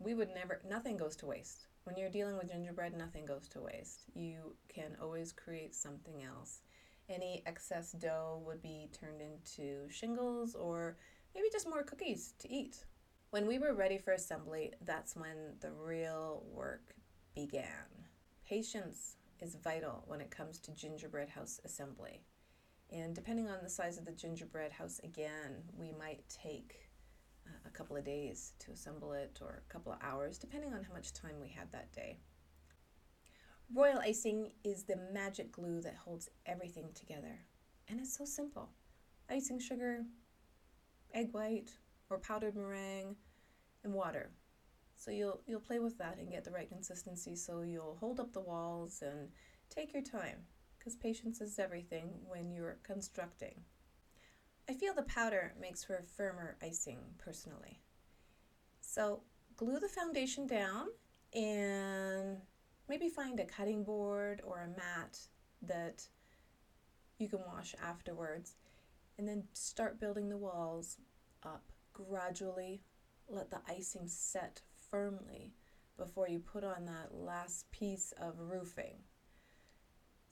we 0.00 0.14
would 0.14 0.30
never, 0.34 0.60
nothing 0.68 0.96
goes 0.96 1.14
to 1.16 1.26
waste. 1.26 1.66
When 1.84 1.96
you're 1.96 2.10
dealing 2.10 2.36
with 2.36 2.50
gingerbread, 2.50 2.96
nothing 2.96 3.26
goes 3.26 3.48
to 3.50 3.60
waste. 3.60 4.02
You 4.14 4.56
can 4.68 4.96
always 5.00 5.32
create 5.32 5.74
something 5.74 6.22
else. 6.22 6.62
Any 7.10 7.42
excess 7.44 7.90
dough 7.90 8.40
would 8.46 8.62
be 8.62 8.88
turned 8.92 9.20
into 9.20 9.90
shingles 9.90 10.54
or 10.54 10.96
maybe 11.34 11.48
just 11.50 11.68
more 11.68 11.82
cookies 11.82 12.34
to 12.38 12.48
eat. 12.50 12.84
When 13.30 13.48
we 13.48 13.58
were 13.58 13.74
ready 13.74 13.98
for 13.98 14.12
assembly, 14.12 14.72
that's 14.84 15.16
when 15.16 15.56
the 15.60 15.72
real 15.72 16.44
work 16.52 16.94
began. 17.34 17.66
Patience 18.46 19.16
is 19.40 19.56
vital 19.56 20.04
when 20.06 20.20
it 20.20 20.30
comes 20.30 20.60
to 20.60 20.70
gingerbread 20.70 21.28
house 21.28 21.60
assembly. 21.64 22.20
And 22.92 23.14
depending 23.14 23.48
on 23.48 23.58
the 23.62 23.70
size 23.70 23.98
of 23.98 24.04
the 24.04 24.12
gingerbread 24.12 24.70
house, 24.70 25.00
again, 25.02 25.62
we 25.76 25.92
might 25.98 26.22
take 26.28 26.90
uh, 27.46 27.50
a 27.66 27.70
couple 27.70 27.96
of 27.96 28.04
days 28.04 28.52
to 28.60 28.70
assemble 28.72 29.12
it 29.12 29.38
or 29.40 29.62
a 29.66 29.72
couple 29.72 29.92
of 29.92 29.98
hours, 30.02 30.38
depending 30.38 30.72
on 30.72 30.84
how 30.84 30.92
much 30.92 31.12
time 31.12 31.40
we 31.40 31.48
had 31.48 31.70
that 31.72 31.92
day. 31.92 32.18
Royal 33.72 34.00
icing 34.00 34.52
is 34.64 34.82
the 34.82 34.96
magic 35.12 35.52
glue 35.52 35.80
that 35.82 35.94
holds 35.94 36.28
everything 36.46 36.90
together. 36.94 37.38
And 37.88 38.00
it's 38.00 38.16
so 38.16 38.24
simple. 38.24 38.70
Icing 39.28 39.60
sugar, 39.60 40.04
egg 41.14 41.28
white, 41.32 41.70
or 42.08 42.18
powdered 42.18 42.56
meringue, 42.56 43.14
and 43.84 43.94
water. 43.94 44.30
So 44.96 45.10
you'll 45.10 45.40
you'll 45.46 45.60
play 45.60 45.78
with 45.78 45.96
that 45.98 46.18
and 46.18 46.30
get 46.30 46.44
the 46.44 46.50
right 46.50 46.68
consistency 46.68 47.34
so 47.36 47.62
you'll 47.62 47.96
hold 48.00 48.20
up 48.20 48.32
the 48.32 48.40
walls 48.40 49.02
and 49.02 49.28
take 49.70 49.92
your 49.92 50.02
time 50.02 50.44
because 50.78 50.96
patience 50.96 51.40
is 51.40 51.58
everything 51.58 52.10
when 52.26 52.50
you're 52.50 52.78
constructing. 52.82 53.62
I 54.68 54.74
feel 54.74 54.94
the 54.94 55.02
powder 55.02 55.54
makes 55.60 55.84
for 55.84 55.96
a 55.96 56.02
firmer 56.02 56.56
icing 56.62 56.98
personally. 57.18 57.80
So 58.80 59.22
glue 59.56 59.78
the 59.78 59.88
foundation 59.88 60.46
down 60.46 60.88
and 61.32 62.38
maybe 62.90 63.08
find 63.08 63.38
a 63.38 63.44
cutting 63.44 63.84
board 63.84 64.42
or 64.44 64.62
a 64.62 64.76
mat 64.76 65.16
that 65.62 66.02
you 67.18 67.28
can 67.28 67.38
wash 67.46 67.72
afterwards 67.80 68.56
and 69.16 69.28
then 69.28 69.44
start 69.52 70.00
building 70.00 70.28
the 70.28 70.36
walls 70.36 70.96
up. 71.44 71.62
Gradually 71.92 72.82
let 73.28 73.48
the 73.48 73.60
icing 73.68 74.08
set 74.08 74.60
firmly 74.90 75.52
before 75.96 76.28
you 76.28 76.40
put 76.40 76.64
on 76.64 76.84
that 76.84 77.14
last 77.14 77.70
piece 77.70 78.12
of 78.20 78.34
roofing. 78.40 78.96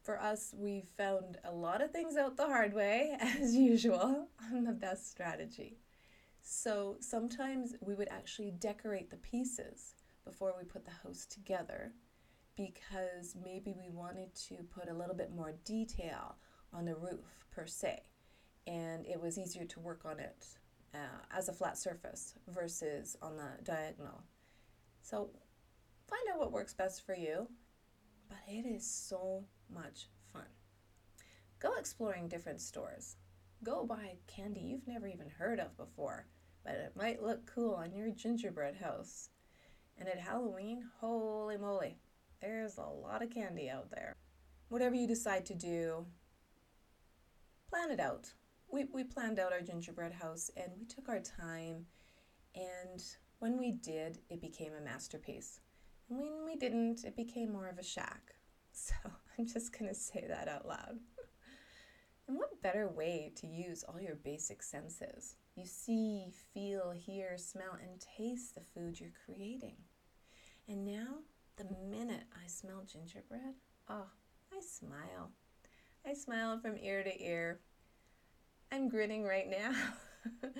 For 0.03 0.21
us 0.21 0.53
we 0.57 0.83
found 0.97 1.39
a 1.45 1.53
lot 1.53 1.81
of 1.81 1.93
things 1.93 2.17
out 2.17 2.37
the 2.37 2.47
hard 2.47 2.75
way 2.75 3.17
as 3.21 3.55
usual 3.55 4.31
on 4.53 4.65
the 4.65 4.73
best 4.73 5.09
strategy. 5.09 5.79
So 6.43 6.97
sometimes 6.99 7.77
we 7.81 7.95
would 7.95 8.09
actually 8.09 8.51
decorate 8.51 9.11
the 9.11 9.17
pieces 9.17 9.95
before 10.25 10.55
we 10.59 10.65
put 10.65 10.85
the 10.85 10.91
house 11.05 11.25
together 11.25 11.93
because 12.59 13.37
maybe 13.43 13.73
we 13.73 13.89
wanted 13.89 14.35
to 14.35 14.57
put 14.75 14.89
a 14.89 14.95
little 14.95 15.15
bit 15.15 15.31
more 15.35 15.55
detail 15.65 16.35
on 16.73 16.85
the 16.85 16.97
roof 16.97 17.47
per 17.53 17.67
se, 17.67 18.03
and 18.67 19.07
it 19.07 19.21
was 19.21 19.39
easier 19.39 19.65
to 19.65 19.81
work 19.81 20.03
on 20.05 20.19
it 20.19 20.45
uh, 20.93 21.23
as 21.31 21.49
a 21.49 21.53
flat 21.53 21.79
surface 21.79 22.35
versus 22.49 23.17
on 23.23 23.37
the 23.37 23.63
diagonal. 23.63 24.25
So 25.03 25.31
find 26.09 26.23
out 26.33 26.41
what 26.41 26.53
works 26.53 26.75
best 26.75 27.07
for 27.07 27.15
you, 27.15 27.49
but 28.29 28.39
it 28.49 28.67
is 28.67 28.85
so 28.85 29.45
much 29.73 30.09
fun. 30.33 30.43
Go 31.61 31.75
exploring 31.79 32.27
different 32.27 32.61
stores. 32.61 33.17
Go 33.63 33.87
buy 33.87 34.17
candy 34.27 34.61
you've 34.61 34.89
never 34.89 35.07
even 35.07 35.29
heard 35.29 35.61
of 35.61 35.77
before, 35.77 36.27
but 36.65 36.75
it 36.75 36.93
might 36.97 37.23
look 37.23 37.47
cool 37.47 37.75
on 37.75 37.93
your 37.93 38.11
gingerbread 38.11 38.77
house. 38.77 39.29
And 39.97 40.09
at 40.09 40.19
Halloween, 40.19 40.85
holy 41.01 41.57
moly, 41.57 41.99
there's 42.41 42.79
a 42.79 42.83
lot 42.83 43.23
of 43.23 43.31
candy 43.31 43.69
out 43.69 43.91
there. 43.91 44.17
whatever 44.69 44.95
you 44.95 45.07
decide 45.07 45.47
to 45.47 45.55
do, 45.55 46.05
plan 47.71 47.91
it 47.91 48.01
out. 48.01 48.33
We, 48.71 48.85
we 48.93 49.03
planned 49.05 49.39
out 49.39 49.53
our 49.53 49.63
gingerbread 49.63 50.13
house 50.13 50.51
and 50.57 50.73
we 50.79 50.85
took 50.85 51.09
our 51.09 51.21
time. 51.21 51.87
And 52.55 53.03
when 53.39 53.59
we 53.59 53.73
did, 53.73 54.19
it 54.29 54.41
became 54.41 54.73
a 54.75 54.85
masterpiece. 54.85 55.61
And 56.11 56.19
when 56.19 56.45
we 56.45 56.57
didn't, 56.57 57.05
it 57.05 57.17
became 57.17 57.53
more 57.53 57.69
of 57.69 57.79
a 57.79 57.83
shack. 57.83 58.21
So 58.71 58.95
I'm 59.37 59.47
just 59.47 59.77
going 59.77 59.89
to 59.89 59.95
say 59.95 60.25
that 60.29 60.47
out 60.47 60.69
loud. 60.69 61.01
and 62.29 62.37
what 62.37 62.63
better 62.63 62.87
way 62.89 63.33
to 63.37 63.47
use 63.49 63.83
all 63.83 64.01
your 64.01 64.15
basic 64.15 64.63
senses? 64.63 65.35
You 65.57 65.67
see, 65.67 66.27
feel, 66.55 66.93
hear, 66.93 67.37
smell, 67.39 67.77
and 67.83 68.01
taste 68.17 68.55
the 68.55 68.61
food 68.61 69.01
you're 69.01 69.11
creating. 69.25 69.79
And 70.69 70.85
now, 70.85 71.23
the 71.59 71.67
minute 71.91 72.23
I 72.33 72.47
smell 72.47 72.85
gingerbread, 72.87 73.55
oh, 73.89 74.07
I 74.53 74.61
smile. 74.61 75.33
I 76.07 76.15
smile 76.15 76.59
from 76.61 76.79
ear 76.81 77.03
to 77.03 77.23
ear. 77.23 77.59
I'm 78.71 78.89
grinning 78.89 79.25
right 79.25 79.49
now. 79.51 79.73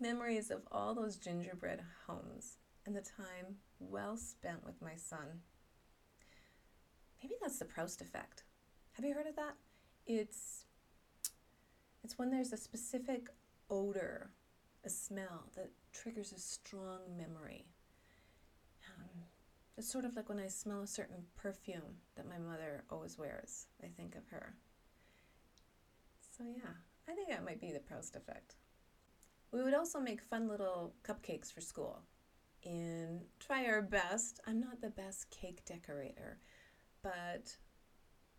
Memories 0.00 0.50
of 0.50 0.62
all 0.72 0.94
those 0.94 1.16
gingerbread 1.16 1.82
homes 2.06 2.56
and 2.86 2.96
the 2.96 3.02
time 3.02 3.56
well 3.78 4.16
spent 4.16 4.64
with 4.64 4.80
my 4.80 4.94
son. 4.96 5.42
Maybe 7.22 7.34
that's 7.42 7.58
the 7.58 7.66
Proust 7.66 8.00
effect. 8.00 8.44
Have 8.92 9.04
you 9.04 9.12
heard 9.12 9.26
of 9.26 9.36
that? 9.36 9.54
It's 10.06 10.64
it's 12.02 12.16
when 12.16 12.30
there's 12.30 12.52
a 12.52 12.56
specific 12.56 13.28
odor, 13.68 14.30
a 14.84 14.88
smell 14.88 15.50
that 15.56 15.70
triggers 15.92 16.32
a 16.32 16.38
strong 16.38 17.00
memory. 17.16 17.66
It's 19.78 19.90
sort 19.90 20.04
of 20.04 20.16
like 20.16 20.28
when 20.28 20.40
I 20.40 20.48
smell 20.48 20.82
a 20.82 20.88
certain 20.88 21.22
perfume 21.36 22.00
that 22.16 22.28
my 22.28 22.36
mother 22.36 22.82
always 22.90 23.16
wears. 23.16 23.68
I 23.80 23.86
think 23.86 24.16
of 24.16 24.26
her. 24.26 24.56
So 26.36 26.42
yeah, 26.44 26.72
I 27.08 27.14
think 27.14 27.28
that 27.28 27.44
might 27.44 27.60
be 27.60 27.70
the 27.70 27.78
Proust 27.78 28.16
effect. 28.16 28.56
We 29.52 29.62
would 29.62 29.74
also 29.74 30.00
make 30.00 30.20
fun 30.20 30.48
little 30.48 30.94
cupcakes 31.04 31.52
for 31.52 31.60
school 31.60 32.02
and 32.64 33.20
try 33.38 33.66
our 33.66 33.80
best. 33.80 34.40
I'm 34.48 34.60
not 34.60 34.80
the 34.80 34.90
best 34.90 35.30
cake 35.30 35.64
decorator, 35.64 36.38
but 37.00 37.56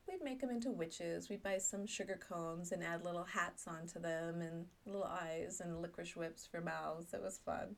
we'd 0.10 0.22
make 0.22 0.42
them 0.42 0.50
into 0.50 0.72
witches. 0.72 1.30
We'd 1.30 1.42
buy 1.42 1.58
some 1.58 1.88
sugar 1.88 2.20
cones 2.20 2.74
and 2.74 2.84
add 2.84 3.06
little 3.06 3.24
hats 3.24 3.66
onto 3.66 4.00
them 4.00 4.42
and 4.42 4.66
little 4.86 5.06
eyes 5.06 5.62
and 5.64 5.82
licorice 5.82 6.18
whips 6.18 6.46
for 6.46 6.60
mouths. 6.60 7.14
It 7.14 7.22
was 7.22 7.40
fun. 7.46 7.78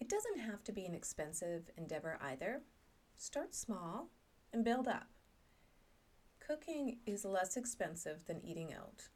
It 0.00 0.08
doesn't 0.08 0.40
have 0.40 0.64
to 0.64 0.72
be 0.72 0.84
an 0.84 0.96
expensive 0.96 1.70
endeavor 1.78 2.18
either. 2.20 2.60
Start 3.16 3.54
small 3.54 4.10
and 4.52 4.64
build 4.64 4.88
up. 4.88 5.08
Cooking 6.46 6.98
is 7.06 7.24
less 7.24 7.56
expensive 7.56 8.26
than 8.26 8.44
eating 8.44 8.72
out. 8.74 9.08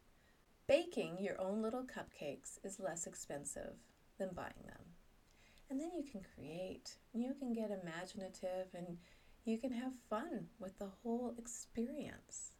Baking 0.67 1.17
your 1.19 1.39
own 1.39 1.61
little 1.61 1.83
cupcakes 1.83 2.57
is 2.63 2.79
less 2.79 3.05
expensive 3.05 3.75
than 4.17 4.33
buying 4.33 4.63
them. 4.65 4.81
And 5.69 5.79
then 5.79 5.91
you 5.93 6.03
can 6.03 6.21
create, 6.35 6.97
you 7.13 7.33
can 7.37 7.53
get 7.53 7.71
imaginative, 7.71 8.67
and 8.73 8.97
you 9.43 9.57
can 9.57 9.71
have 9.71 9.93
fun 10.09 10.47
with 10.59 10.77
the 10.79 10.91
whole 11.03 11.35
experience. 11.37 12.53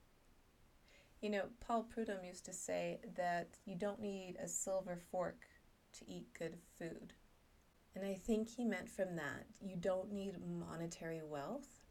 You 1.21 1.29
know, 1.29 1.45
Paul 1.59 1.83
Prudhomme 1.83 2.25
used 2.25 2.45
to 2.45 2.53
say 2.53 2.99
that 3.15 3.57
you 3.65 3.75
don't 3.75 4.01
need 4.01 4.35
a 4.41 4.47
silver 4.47 4.99
fork 5.09 5.45
to 5.93 6.09
eat 6.09 6.27
good 6.37 6.57
food. 6.77 7.13
And 7.97 8.05
I 8.05 8.13
think 8.13 8.47
he 8.47 8.63
meant 8.63 8.91
from 8.91 9.15
that, 9.15 9.47
you 9.59 9.75
don't 9.75 10.13
need 10.13 10.35
monetary 10.39 11.21
wealth 11.23 11.81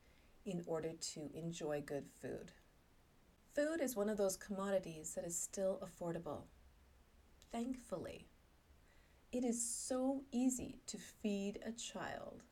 in 0.44 0.62
order 0.64 0.92
to 0.92 1.30
enjoy 1.34 1.82
good 1.84 2.04
food. 2.22 2.52
Food 3.56 3.80
is 3.80 3.96
one 3.96 4.08
of 4.08 4.16
those 4.16 4.36
commodities 4.36 5.14
that 5.16 5.24
is 5.24 5.36
still 5.36 5.84
affordable. 5.84 6.42
Thankfully, 7.50 8.28
it 9.32 9.44
is 9.44 9.60
so 9.68 10.22
easy 10.30 10.78
to 10.86 10.96
feed 10.96 11.58
a 11.66 11.72
child 11.72 12.44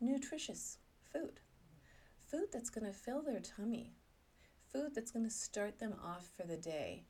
nutritious 0.00 0.78
food. 1.12 1.40
Food 2.30 2.50
that's 2.52 2.70
going 2.70 2.86
to 2.86 2.96
fill 2.96 3.20
their 3.20 3.40
tummy. 3.40 3.94
Food 4.72 4.94
that's 4.94 5.10
going 5.10 5.24
to 5.24 5.30
start 5.30 5.80
them 5.80 5.96
off 6.04 6.30
for 6.36 6.46
the 6.46 6.56
day. 6.56 7.02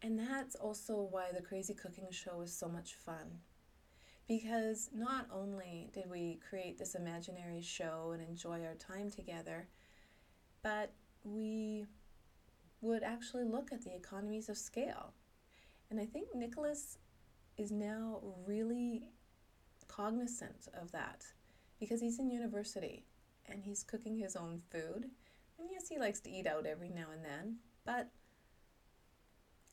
And 0.00 0.16
that's 0.16 0.54
also 0.54 1.08
why 1.10 1.32
the 1.34 1.42
Crazy 1.42 1.74
Cooking 1.74 2.12
Show 2.12 2.40
is 2.42 2.56
so 2.56 2.68
much 2.68 2.94
fun. 2.94 3.40
Because 4.28 4.90
not 4.94 5.26
only 5.32 5.88
did 5.94 6.08
we 6.08 6.38
create 6.48 6.78
this 6.78 6.94
imaginary 6.94 7.62
show 7.62 8.10
and 8.12 8.22
enjoy 8.22 8.62
our 8.62 8.74
time 8.74 9.10
together, 9.10 9.68
but 10.62 10.92
we 11.24 11.86
would 12.82 13.02
actually 13.02 13.44
look 13.44 13.72
at 13.72 13.82
the 13.82 13.94
economies 13.94 14.50
of 14.50 14.58
scale. 14.58 15.14
And 15.90 15.98
I 15.98 16.04
think 16.04 16.34
Nicholas 16.34 16.98
is 17.56 17.72
now 17.72 18.20
really 18.46 19.08
cognizant 19.88 20.68
of 20.78 20.92
that 20.92 21.24
because 21.80 22.00
he's 22.00 22.18
in 22.18 22.30
university 22.30 23.04
and 23.46 23.62
he's 23.62 23.82
cooking 23.82 24.18
his 24.18 24.36
own 24.36 24.60
food. 24.70 25.06
And 25.58 25.68
yes, 25.72 25.88
he 25.88 25.98
likes 25.98 26.20
to 26.20 26.30
eat 26.30 26.46
out 26.46 26.66
every 26.66 26.90
now 26.90 27.06
and 27.12 27.24
then, 27.24 27.56
but 27.86 28.10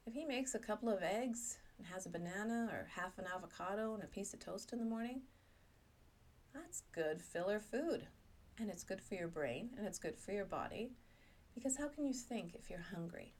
if 0.08 0.14
he 0.14 0.24
makes 0.24 0.56
a 0.56 0.60
couple 0.60 0.90
of 0.90 1.04
eggs 1.04 1.58
and 1.78 1.88
has 1.88 2.06
a 2.06 2.10
banana 2.10 2.70
or 2.72 2.88
half 2.96 3.18
an 3.18 3.26
avocado 3.34 3.94
and 3.94 4.04
a 4.04 4.08
piece 4.08 4.34
of 4.34 4.40
toast 4.40 4.74
in 4.74 4.80
the 4.80 4.86
morning, 4.86 5.22
that's 6.54 6.84
good 6.94 7.22
filler 7.22 7.60
food. 7.60 8.08
And 8.58 8.70
it's 8.70 8.84
good 8.84 9.02
for 9.02 9.16
your 9.16 9.28
brain 9.28 9.72
and 9.78 9.86
it's 9.86 10.00
good 10.00 10.18
for 10.18 10.32
your 10.32 10.46
body 10.46 10.92
because 11.54 11.78
how 11.78 11.88
can 11.90 12.06
you 12.06 12.14
think 12.14 12.56
if 12.56 12.70
you're 12.70 12.86
hungry? 12.94 13.34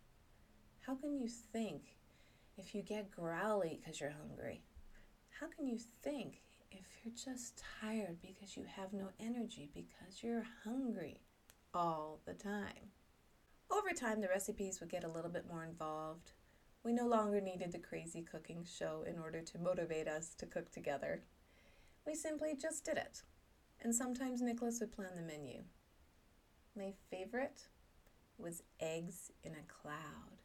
How 0.86 0.96
can 0.96 1.18
you 1.18 1.28
think 1.28 1.96
if 2.58 2.76
you 2.76 2.82
get 2.82 3.12
growly 3.12 3.80
because 3.80 4.00
you're 4.00 4.12
hungry? 4.12 4.64
How 5.40 5.48
can 5.48 5.68
you 5.68 5.80
think 6.04 6.42
if 6.72 6.86
you're 7.04 7.14
just 7.14 7.62
tired 7.82 8.18
because 8.22 8.56
you 8.56 8.66
have 8.76 8.94
no 8.94 9.10
energy 9.20 9.70
because 9.74 10.22
you're 10.22 10.46
hungry 10.64 11.22
all 11.74 12.20
the 12.26 12.34
time? 12.34 12.92
Over 13.72 13.92
time, 13.92 14.22
the 14.22 14.28
recipes 14.28 14.80
would 14.80 14.90
get 14.90 15.04
a 15.04 15.10
little 15.10 15.32
bit 15.32 15.48
more 15.48 15.66
involved. 15.66 16.32
We 16.86 16.94
no 16.94 17.08
longer 17.08 17.42
needed 17.42 17.72
the 17.72 17.80
crazy 17.80 18.22
cooking 18.22 18.64
show 18.64 19.04
in 19.10 19.18
order 19.18 19.42
to 19.42 19.58
motivate 19.58 20.08
us 20.08 20.36
to 20.36 20.46
cook 20.46 20.72
together. 20.72 21.24
We 22.06 22.14
simply 22.14 22.56
just 22.56 22.86
did 22.86 22.98
it. 22.98 23.24
And 23.82 23.94
sometimes 23.94 24.40
Nicholas 24.40 24.80
would 24.80 24.92
plan 24.92 25.16
the 25.16 25.24
menu. 25.24 25.64
My 26.78 26.94
favorite 27.10 27.62
was 28.38 28.62
eggs 28.80 29.32
in 29.44 29.54
a 29.54 29.82
cloud. 29.82 30.44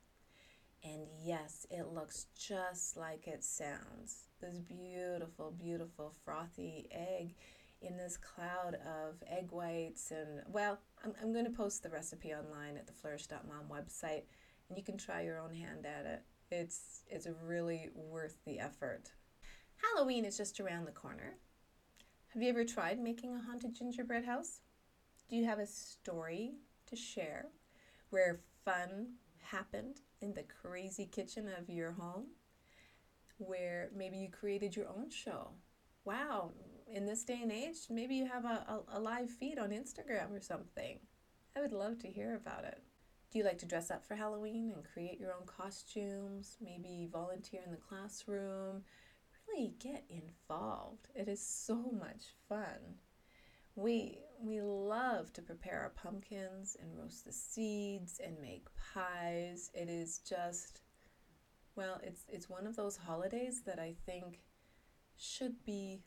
And 0.83 1.03
yes, 1.23 1.67
it 1.71 1.89
looks 1.93 2.25
just 2.39 2.97
like 2.97 3.29
it 3.29 3.45
sounds. 3.45 4.29
This 4.41 4.61
beautiful, 4.61 5.51
beautiful 5.51 6.15
frothy 6.25 6.89
egg 6.91 7.35
in 7.83 7.99
this 7.99 8.17
cloud 8.17 8.77
of 8.77 9.23
egg 9.31 9.49
whites. 9.51 10.11
And 10.11 10.41
well, 10.49 10.79
I'm, 11.05 11.13
I'm 11.21 11.35
going 11.35 11.45
to 11.45 11.51
post 11.51 11.83
the 11.83 11.91
recipe 11.91 12.33
online 12.33 12.79
at 12.79 12.87
the 12.87 12.95
flourish.mom 12.95 13.67
website 13.71 14.23
and 14.71 14.79
you 14.79 14.85
can 14.85 14.97
try 14.97 15.21
your 15.21 15.39
own 15.39 15.53
hand 15.53 15.85
at 15.85 16.07
it. 16.07 16.23
It's, 16.51 17.03
it's 17.07 17.29
really 17.45 17.91
worth 17.95 18.37
the 18.47 18.59
effort. 18.59 19.11
Halloween 19.77 20.25
is 20.25 20.39
just 20.39 20.59
around 20.61 20.87
the 20.87 20.93
corner. 20.93 21.37
Have 22.33 22.43
you 22.43 22.49
ever 22.49 22.65
tried 22.65 22.99
making 22.99 23.35
a 23.35 23.41
haunted 23.43 23.75
gingerbread 23.75 24.25
house? 24.25 24.61
Do 25.29 25.37
you 25.37 25.45
have 25.45 25.59
a 25.59 25.67
story 25.67 26.55
to 26.87 26.97
share? 26.97 27.51
where 28.11 28.41
fun 28.65 29.15
happened 29.41 30.01
in 30.21 30.35
the 30.35 30.45
crazy 30.63 31.07
kitchen 31.07 31.49
of 31.59 31.69
your 31.69 31.93
home, 31.93 32.27
where 33.39 33.91
maybe 33.97 34.19
you 34.19 34.29
created 34.29 34.77
your 34.77 34.89
own 34.89 35.09
show. 35.09 35.51
Wow, 36.05 36.53
in 36.93 37.07
this 37.07 37.25
day 37.25 37.39
and 37.43 37.53
age, 37.53 37.77
maybe 37.89 38.17
you 38.17 38.27
have 38.27 38.45
a, 38.45 38.83
a, 38.93 38.99
a 38.99 39.01
live 39.01 39.31
feed 39.31 39.59
on 39.59 39.71
Instagram 39.71 40.33
or 40.33 40.41
something. 40.41 40.99
I 41.57 41.61
would 41.61 41.73
love 41.73 41.99
to 42.01 42.09
hear 42.09 42.35
about 42.37 42.65
it. 42.65 42.83
Do 43.31 43.39
you 43.39 43.45
like 43.45 43.59
to 43.59 43.67
dress 43.67 43.93
up 43.93 44.05
for 44.05 44.17
Halloween 44.17 44.73
and 44.75 44.85
create 44.85 45.21
your 45.21 45.33
own 45.33 45.47
costumes? 45.47 46.57
Maybe 46.61 47.09
volunteer 47.13 47.61
in 47.65 47.71
the 47.71 47.77
classroom? 47.77 48.83
Really 49.49 49.75
get 49.79 50.05
involved. 50.09 51.07
It 51.15 51.29
is 51.29 51.41
so 51.41 51.77
much 51.77 52.35
fun. 52.49 52.97
We 53.77 54.19
we 54.43 54.61
love 54.61 55.33
to 55.35 55.43
prepare 55.43 55.81
our 55.81 55.91
pumpkins 55.91 56.77
and 56.81 56.99
roast 56.99 57.25
the 57.25 57.33
seeds 57.33 58.21
and 58.25 58.41
make 58.41 58.67
pies. 58.93 59.71
It 59.75 59.89
is 59.89 60.19
just 60.19 60.83
well, 61.77 62.01
it's 62.03 62.25
it's 62.29 62.51
one 62.51 62.67
of 62.67 62.75
those 62.75 62.97
holidays 62.97 63.63
that 63.65 63.79
I 63.79 63.95
think 64.07 64.41
should 65.17 65.63
be 65.65 66.03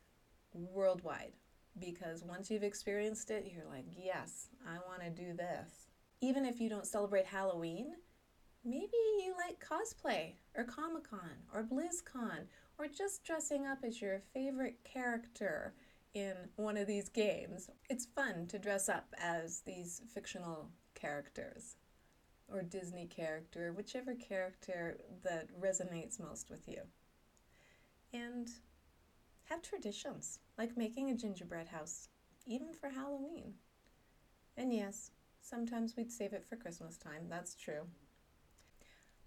worldwide 0.51 1.33
because 1.79 2.21
once 2.21 2.51
you've 2.51 2.63
experienced 2.63 3.31
it, 3.31 3.49
you're 3.49 3.65
like, 3.65 3.85
"Yes, 3.95 4.49
I 4.67 4.77
want 4.87 5.01
to 5.03 5.09
do 5.09 5.33
this." 5.33 5.82
Even 6.23 6.45
if 6.45 6.61
you 6.61 6.69
don't 6.69 6.87
celebrate 6.87 7.25
Halloween, 7.25 7.95
maybe 8.63 8.87
you 8.93 9.35
like 9.45 9.61
cosplay 9.61 10.35
or 10.55 10.63
Comic-Con 10.63 11.31
or 11.53 11.63
BlizzCon 11.65 12.45
or 12.79 12.87
just 12.87 13.25
dressing 13.25 13.67
up 13.67 13.79
as 13.83 14.01
your 14.01 14.21
favorite 14.33 14.77
character 14.85 15.73
in 16.13 16.33
one 16.55 16.77
of 16.77 16.87
these 16.87 17.09
games. 17.09 17.69
It's 17.89 18.05
fun 18.05 18.47
to 18.47 18.57
dress 18.57 18.87
up 18.87 19.13
as 19.19 19.63
these 19.65 20.01
fictional 20.13 20.69
characters 20.95 21.75
or 22.47 22.61
Disney 22.61 23.05
character, 23.05 23.73
whichever 23.73 24.15
character 24.15 24.99
that 25.25 25.49
resonates 25.59 26.21
most 26.21 26.49
with 26.49 26.69
you. 26.69 26.83
And 28.13 28.49
have 29.49 29.61
traditions, 29.61 30.39
like 30.57 30.77
making 30.77 31.09
a 31.09 31.17
gingerbread 31.17 31.67
house, 31.67 32.07
even 32.45 32.73
for 32.73 32.87
Halloween. 32.87 33.55
And 34.55 34.73
yes, 34.73 35.11
sometimes 35.43 35.95
we'd 35.95 36.11
save 36.11 36.33
it 36.33 36.45
for 36.47 36.55
Christmas 36.55 36.97
time, 36.97 37.27
that's 37.29 37.53
true. 37.53 37.81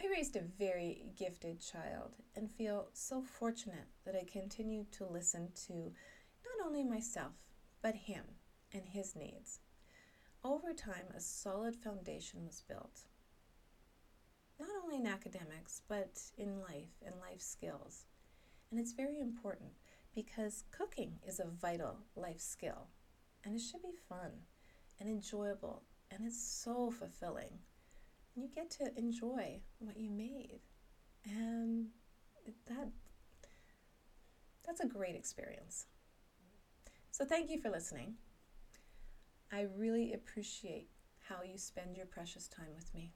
I 0.03 0.09
raised 0.09 0.37
a 0.37 0.43
very 0.59 1.05
gifted 1.17 1.61
child 1.61 2.17
and 2.35 2.51
feel 2.51 2.89
so 2.93 3.23
fortunate 3.23 3.87
that 4.05 4.15
I 4.15 4.25
continue 4.31 4.85
to 4.93 5.07
listen 5.07 5.51
to 5.67 5.73
not 5.73 6.67
only 6.67 6.85
myself, 6.85 7.33
but 7.83 7.95
him 7.95 8.25
and 8.73 8.83
his 8.87 9.15
needs. 9.15 9.61
Over 10.45 10.73
time, 10.73 11.07
a 11.15 11.21
solid 11.21 11.77
foundation 11.77 12.45
was 12.47 12.63
built, 12.69 13.03
not 14.59 14.69
only 14.83 14.97
in 14.97 15.07
academics, 15.07 15.83
but 15.89 16.21
in 16.39 16.61
life 16.61 16.95
and 17.05 17.15
life 17.21 17.41
skills. 17.41 18.05
And 18.71 18.81
it's 18.81 18.93
very 18.93 19.21
important 19.21 19.71
because 20.15 20.65
cooking 20.71 21.19
is 21.27 21.41
a 21.41 21.47
vital 21.61 21.99
life 22.17 22.41
skill 22.41 22.89
and 23.45 23.55
it 23.55 23.61
should 23.61 23.83
be 23.83 23.95
fun 24.09 24.31
and 24.99 25.09
enjoyable 25.09 25.83
and 26.11 26.27
it's 26.27 26.43
so 26.43 26.91
fulfilling 26.91 27.59
you 28.37 28.49
get 28.55 28.71
to 28.71 28.91
enjoy 28.97 29.61
what 29.79 29.97
you 29.97 30.11
made. 30.11 30.61
And 31.25 31.87
that 32.69 32.89
that's 34.65 34.81
a 34.81 34.87
great 34.87 35.17
experience. 35.17 35.87
So 37.11 37.25
thank 37.25 37.51
you 37.51 37.59
for 37.59 37.71
listening. 37.71 38.15
I 39.53 39.67
really 39.77 40.13
appreciate 40.13 40.89
how 41.29 41.37
you 41.43 41.57
spend 41.57 41.97
your 41.97 42.07
precious 42.07 42.47
time 42.47 42.75
with 42.75 42.93
me. 42.95 43.13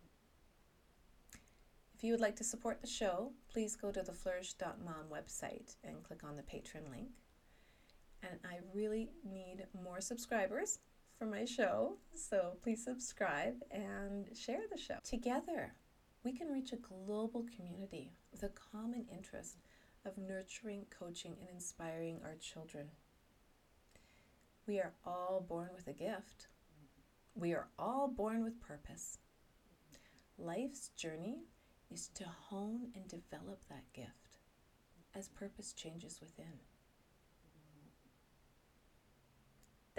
If 1.95 2.05
you 2.05 2.13
would 2.13 2.21
like 2.21 2.37
to 2.37 2.45
support 2.45 2.81
the 2.81 2.87
show, 2.87 3.33
please 3.53 3.77
go 3.77 3.91
to 3.93 4.03
the 4.03 4.13
flourish.mom 4.13 5.07
website 5.13 5.77
and 5.85 6.03
click 6.03 6.25
on 6.25 6.37
the 6.37 6.43
patron 6.43 6.85
link. 6.91 7.11
And 8.23 8.39
I 8.45 8.61
really 8.73 9.11
need 9.23 9.67
more 9.85 10.01
subscribers 10.01 10.79
for 11.21 11.27
my 11.27 11.45
show. 11.45 11.99
So 12.15 12.57
please 12.63 12.83
subscribe 12.83 13.57
and 13.71 14.27
share 14.35 14.63
the 14.73 14.81
show. 14.81 14.95
Together, 15.05 15.75
we 16.25 16.33
can 16.33 16.49
reach 16.49 16.73
a 16.73 16.77
global 16.77 17.45
community 17.55 18.15
with 18.33 18.43
a 18.43 18.49
common 18.49 19.05
interest 19.15 19.59
of 20.07 20.17
nurturing, 20.17 20.87
coaching, 20.99 21.37
and 21.39 21.51
inspiring 21.51 22.21
our 22.25 22.37
children. 22.41 22.87
We 24.67 24.79
are 24.79 24.95
all 25.05 25.45
born 25.47 25.69
with 25.75 25.89
a 25.89 25.93
gift. 25.93 26.49
We 27.35 27.53
are 27.53 27.69
all 27.79 28.09
born 28.09 28.43
with 28.43 28.59
purpose. 28.59 29.19
Life's 30.39 30.89
journey 30.97 31.41
is 31.91 32.09
to 32.15 32.25
hone 32.25 32.93
and 32.95 33.07
develop 33.07 33.61
that 33.69 33.93
gift 33.93 34.39
as 35.15 35.29
purpose 35.29 35.75
changes 35.75 36.19
within. 36.19 36.61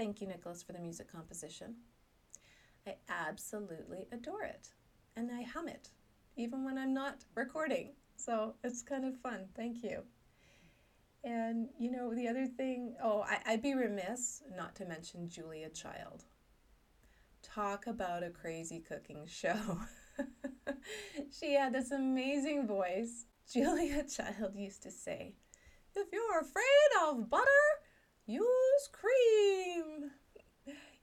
Thank 0.02 0.20
you, 0.20 0.26
Nicholas, 0.26 0.64
for 0.64 0.74
the 0.74 0.80
music 0.80 1.12
composition. 1.12 1.76
I 2.88 2.96
absolutely 3.08 4.08
adore 4.12 4.42
it. 4.42 4.70
And 5.16 5.30
I 5.32 5.44
hum 5.44 5.68
it, 5.68 5.92
even 6.36 6.66
when 6.66 6.76
I'm 6.80 6.92
not 6.92 7.24
recording. 7.36 7.92
So 8.16 8.56
it's 8.64 8.82
kind 8.82 9.06
of 9.06 9.16
fun. 9.22 9.46
Thank 9.56 9.84
you. 9.84 10.02
And, 11.24 11.70
you 11.78 11.92
know, 11.92 12.16
the 12.16 12.28
other 12.28 12.48
thing, 12.48 12.96
oh, 13.04 13.24
I, 13.30 13.52
would 13.52 13.62
be 13.62 13.76
remiss 13.76 14.42
not 14.58 14.76
to 14.78 14.86
mention 14.86 15.30
Julia 15.30 15.70
Child. 15.70 16.24
Talk 17.44 17.86
about 17.86 18.24
a 18.24 18.32
crazy 18.32 18.80
cooking 18.80 19.28
show. 19.28 19.82
she 21.40 21.54
had 21.54 21.76
this 21.76 21.92
amazing 21.92 22.66
voice. 22.66 23.26
Julia 23.54 24.04
Child 24.04 24.56
used 24.56 24.82
to 24.82 24.90
say, 24.90 25.36
If 25.96 26.08
you're 26.12 26.40
afraid 26.40 26.64
of 27.08 27.30
butter, 27.30 27.46
use 28.82 28.90
cream. 28.92 30.12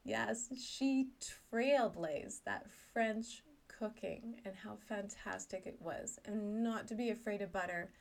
Yes, 0.05 0.49
she 0.59 1.09
trailblazed 1.53 2.45
that 2.45 2.67
French 2.93 3.43
cooking 3.69 4.37
and 4.45 4.55
how 4.55 4.79
fantastic 4.89 5.65
it 5.67 5.77
was. 5.81 6.19
And 6.25 6.63
not 6.63 6.89
to 6.89 6.95
be 6.95 7.11
afraid 7.11 7.43
of 7.43 7.53
butter. 7.53 7.93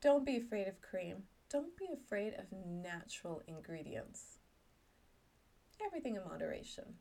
Don't 0.00 0.26
be 0.26 0.36
afraid 0.36 0.68
of 0.68 0.80
cream. 0.82 1.22
Don't 1.50 1.76
be 1.76 1.88
afraid 1.92 2.34
of 2.34 2.44
natural 2.52 3.42
ingredients. 3.48 4.38
Everything 5.84 6.16
in 6.16 6.24
moderation. 6.24 6.94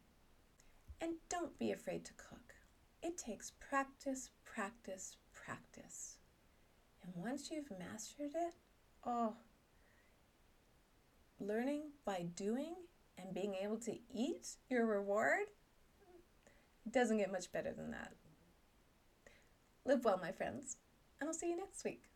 And 1.01 1.15
don't 1.29 1.57
be 1.59 1.71
afraid 1.71 2.05
to 2.05 2.13
cook. 2.13 2.55
It 3.03 3.17
takes 3.17 3.51
practice, 3.59 4.29
practice, 4.45 5.17
practice. 5.33 6.17
And 7.03 7.11
once 7.15 7.49
you've 7.51 7.77
mastered 7.77 8.31
it, 8.33 8.55
oh, 9.05 9.35
learning 11.39 11.91
by 12.05 12.25
doing 12.35 12.75
and 13.17 13.33
being 13.33 13.55
able 13.55 13.77
to 13.77 13.97
eat 14.13 14.55
your 14.69 14.85
reward 14.85 15.47
doesn't 16.89 17.17
get 17.17 17.31
much 17.31 17.51
better 17.51 17.73
than 17.73 17.91
that. 17.91 18.13
Live 19.85 20.03
well, 20.03 20.19
my 20.21 20.31
friends, 20.31 20.77
and 21.19 21.27
I'll 21.27 21.33
see 21.33 21.49
you 21.49 21.57
next 21.57 21.83
week. 21.83 22.06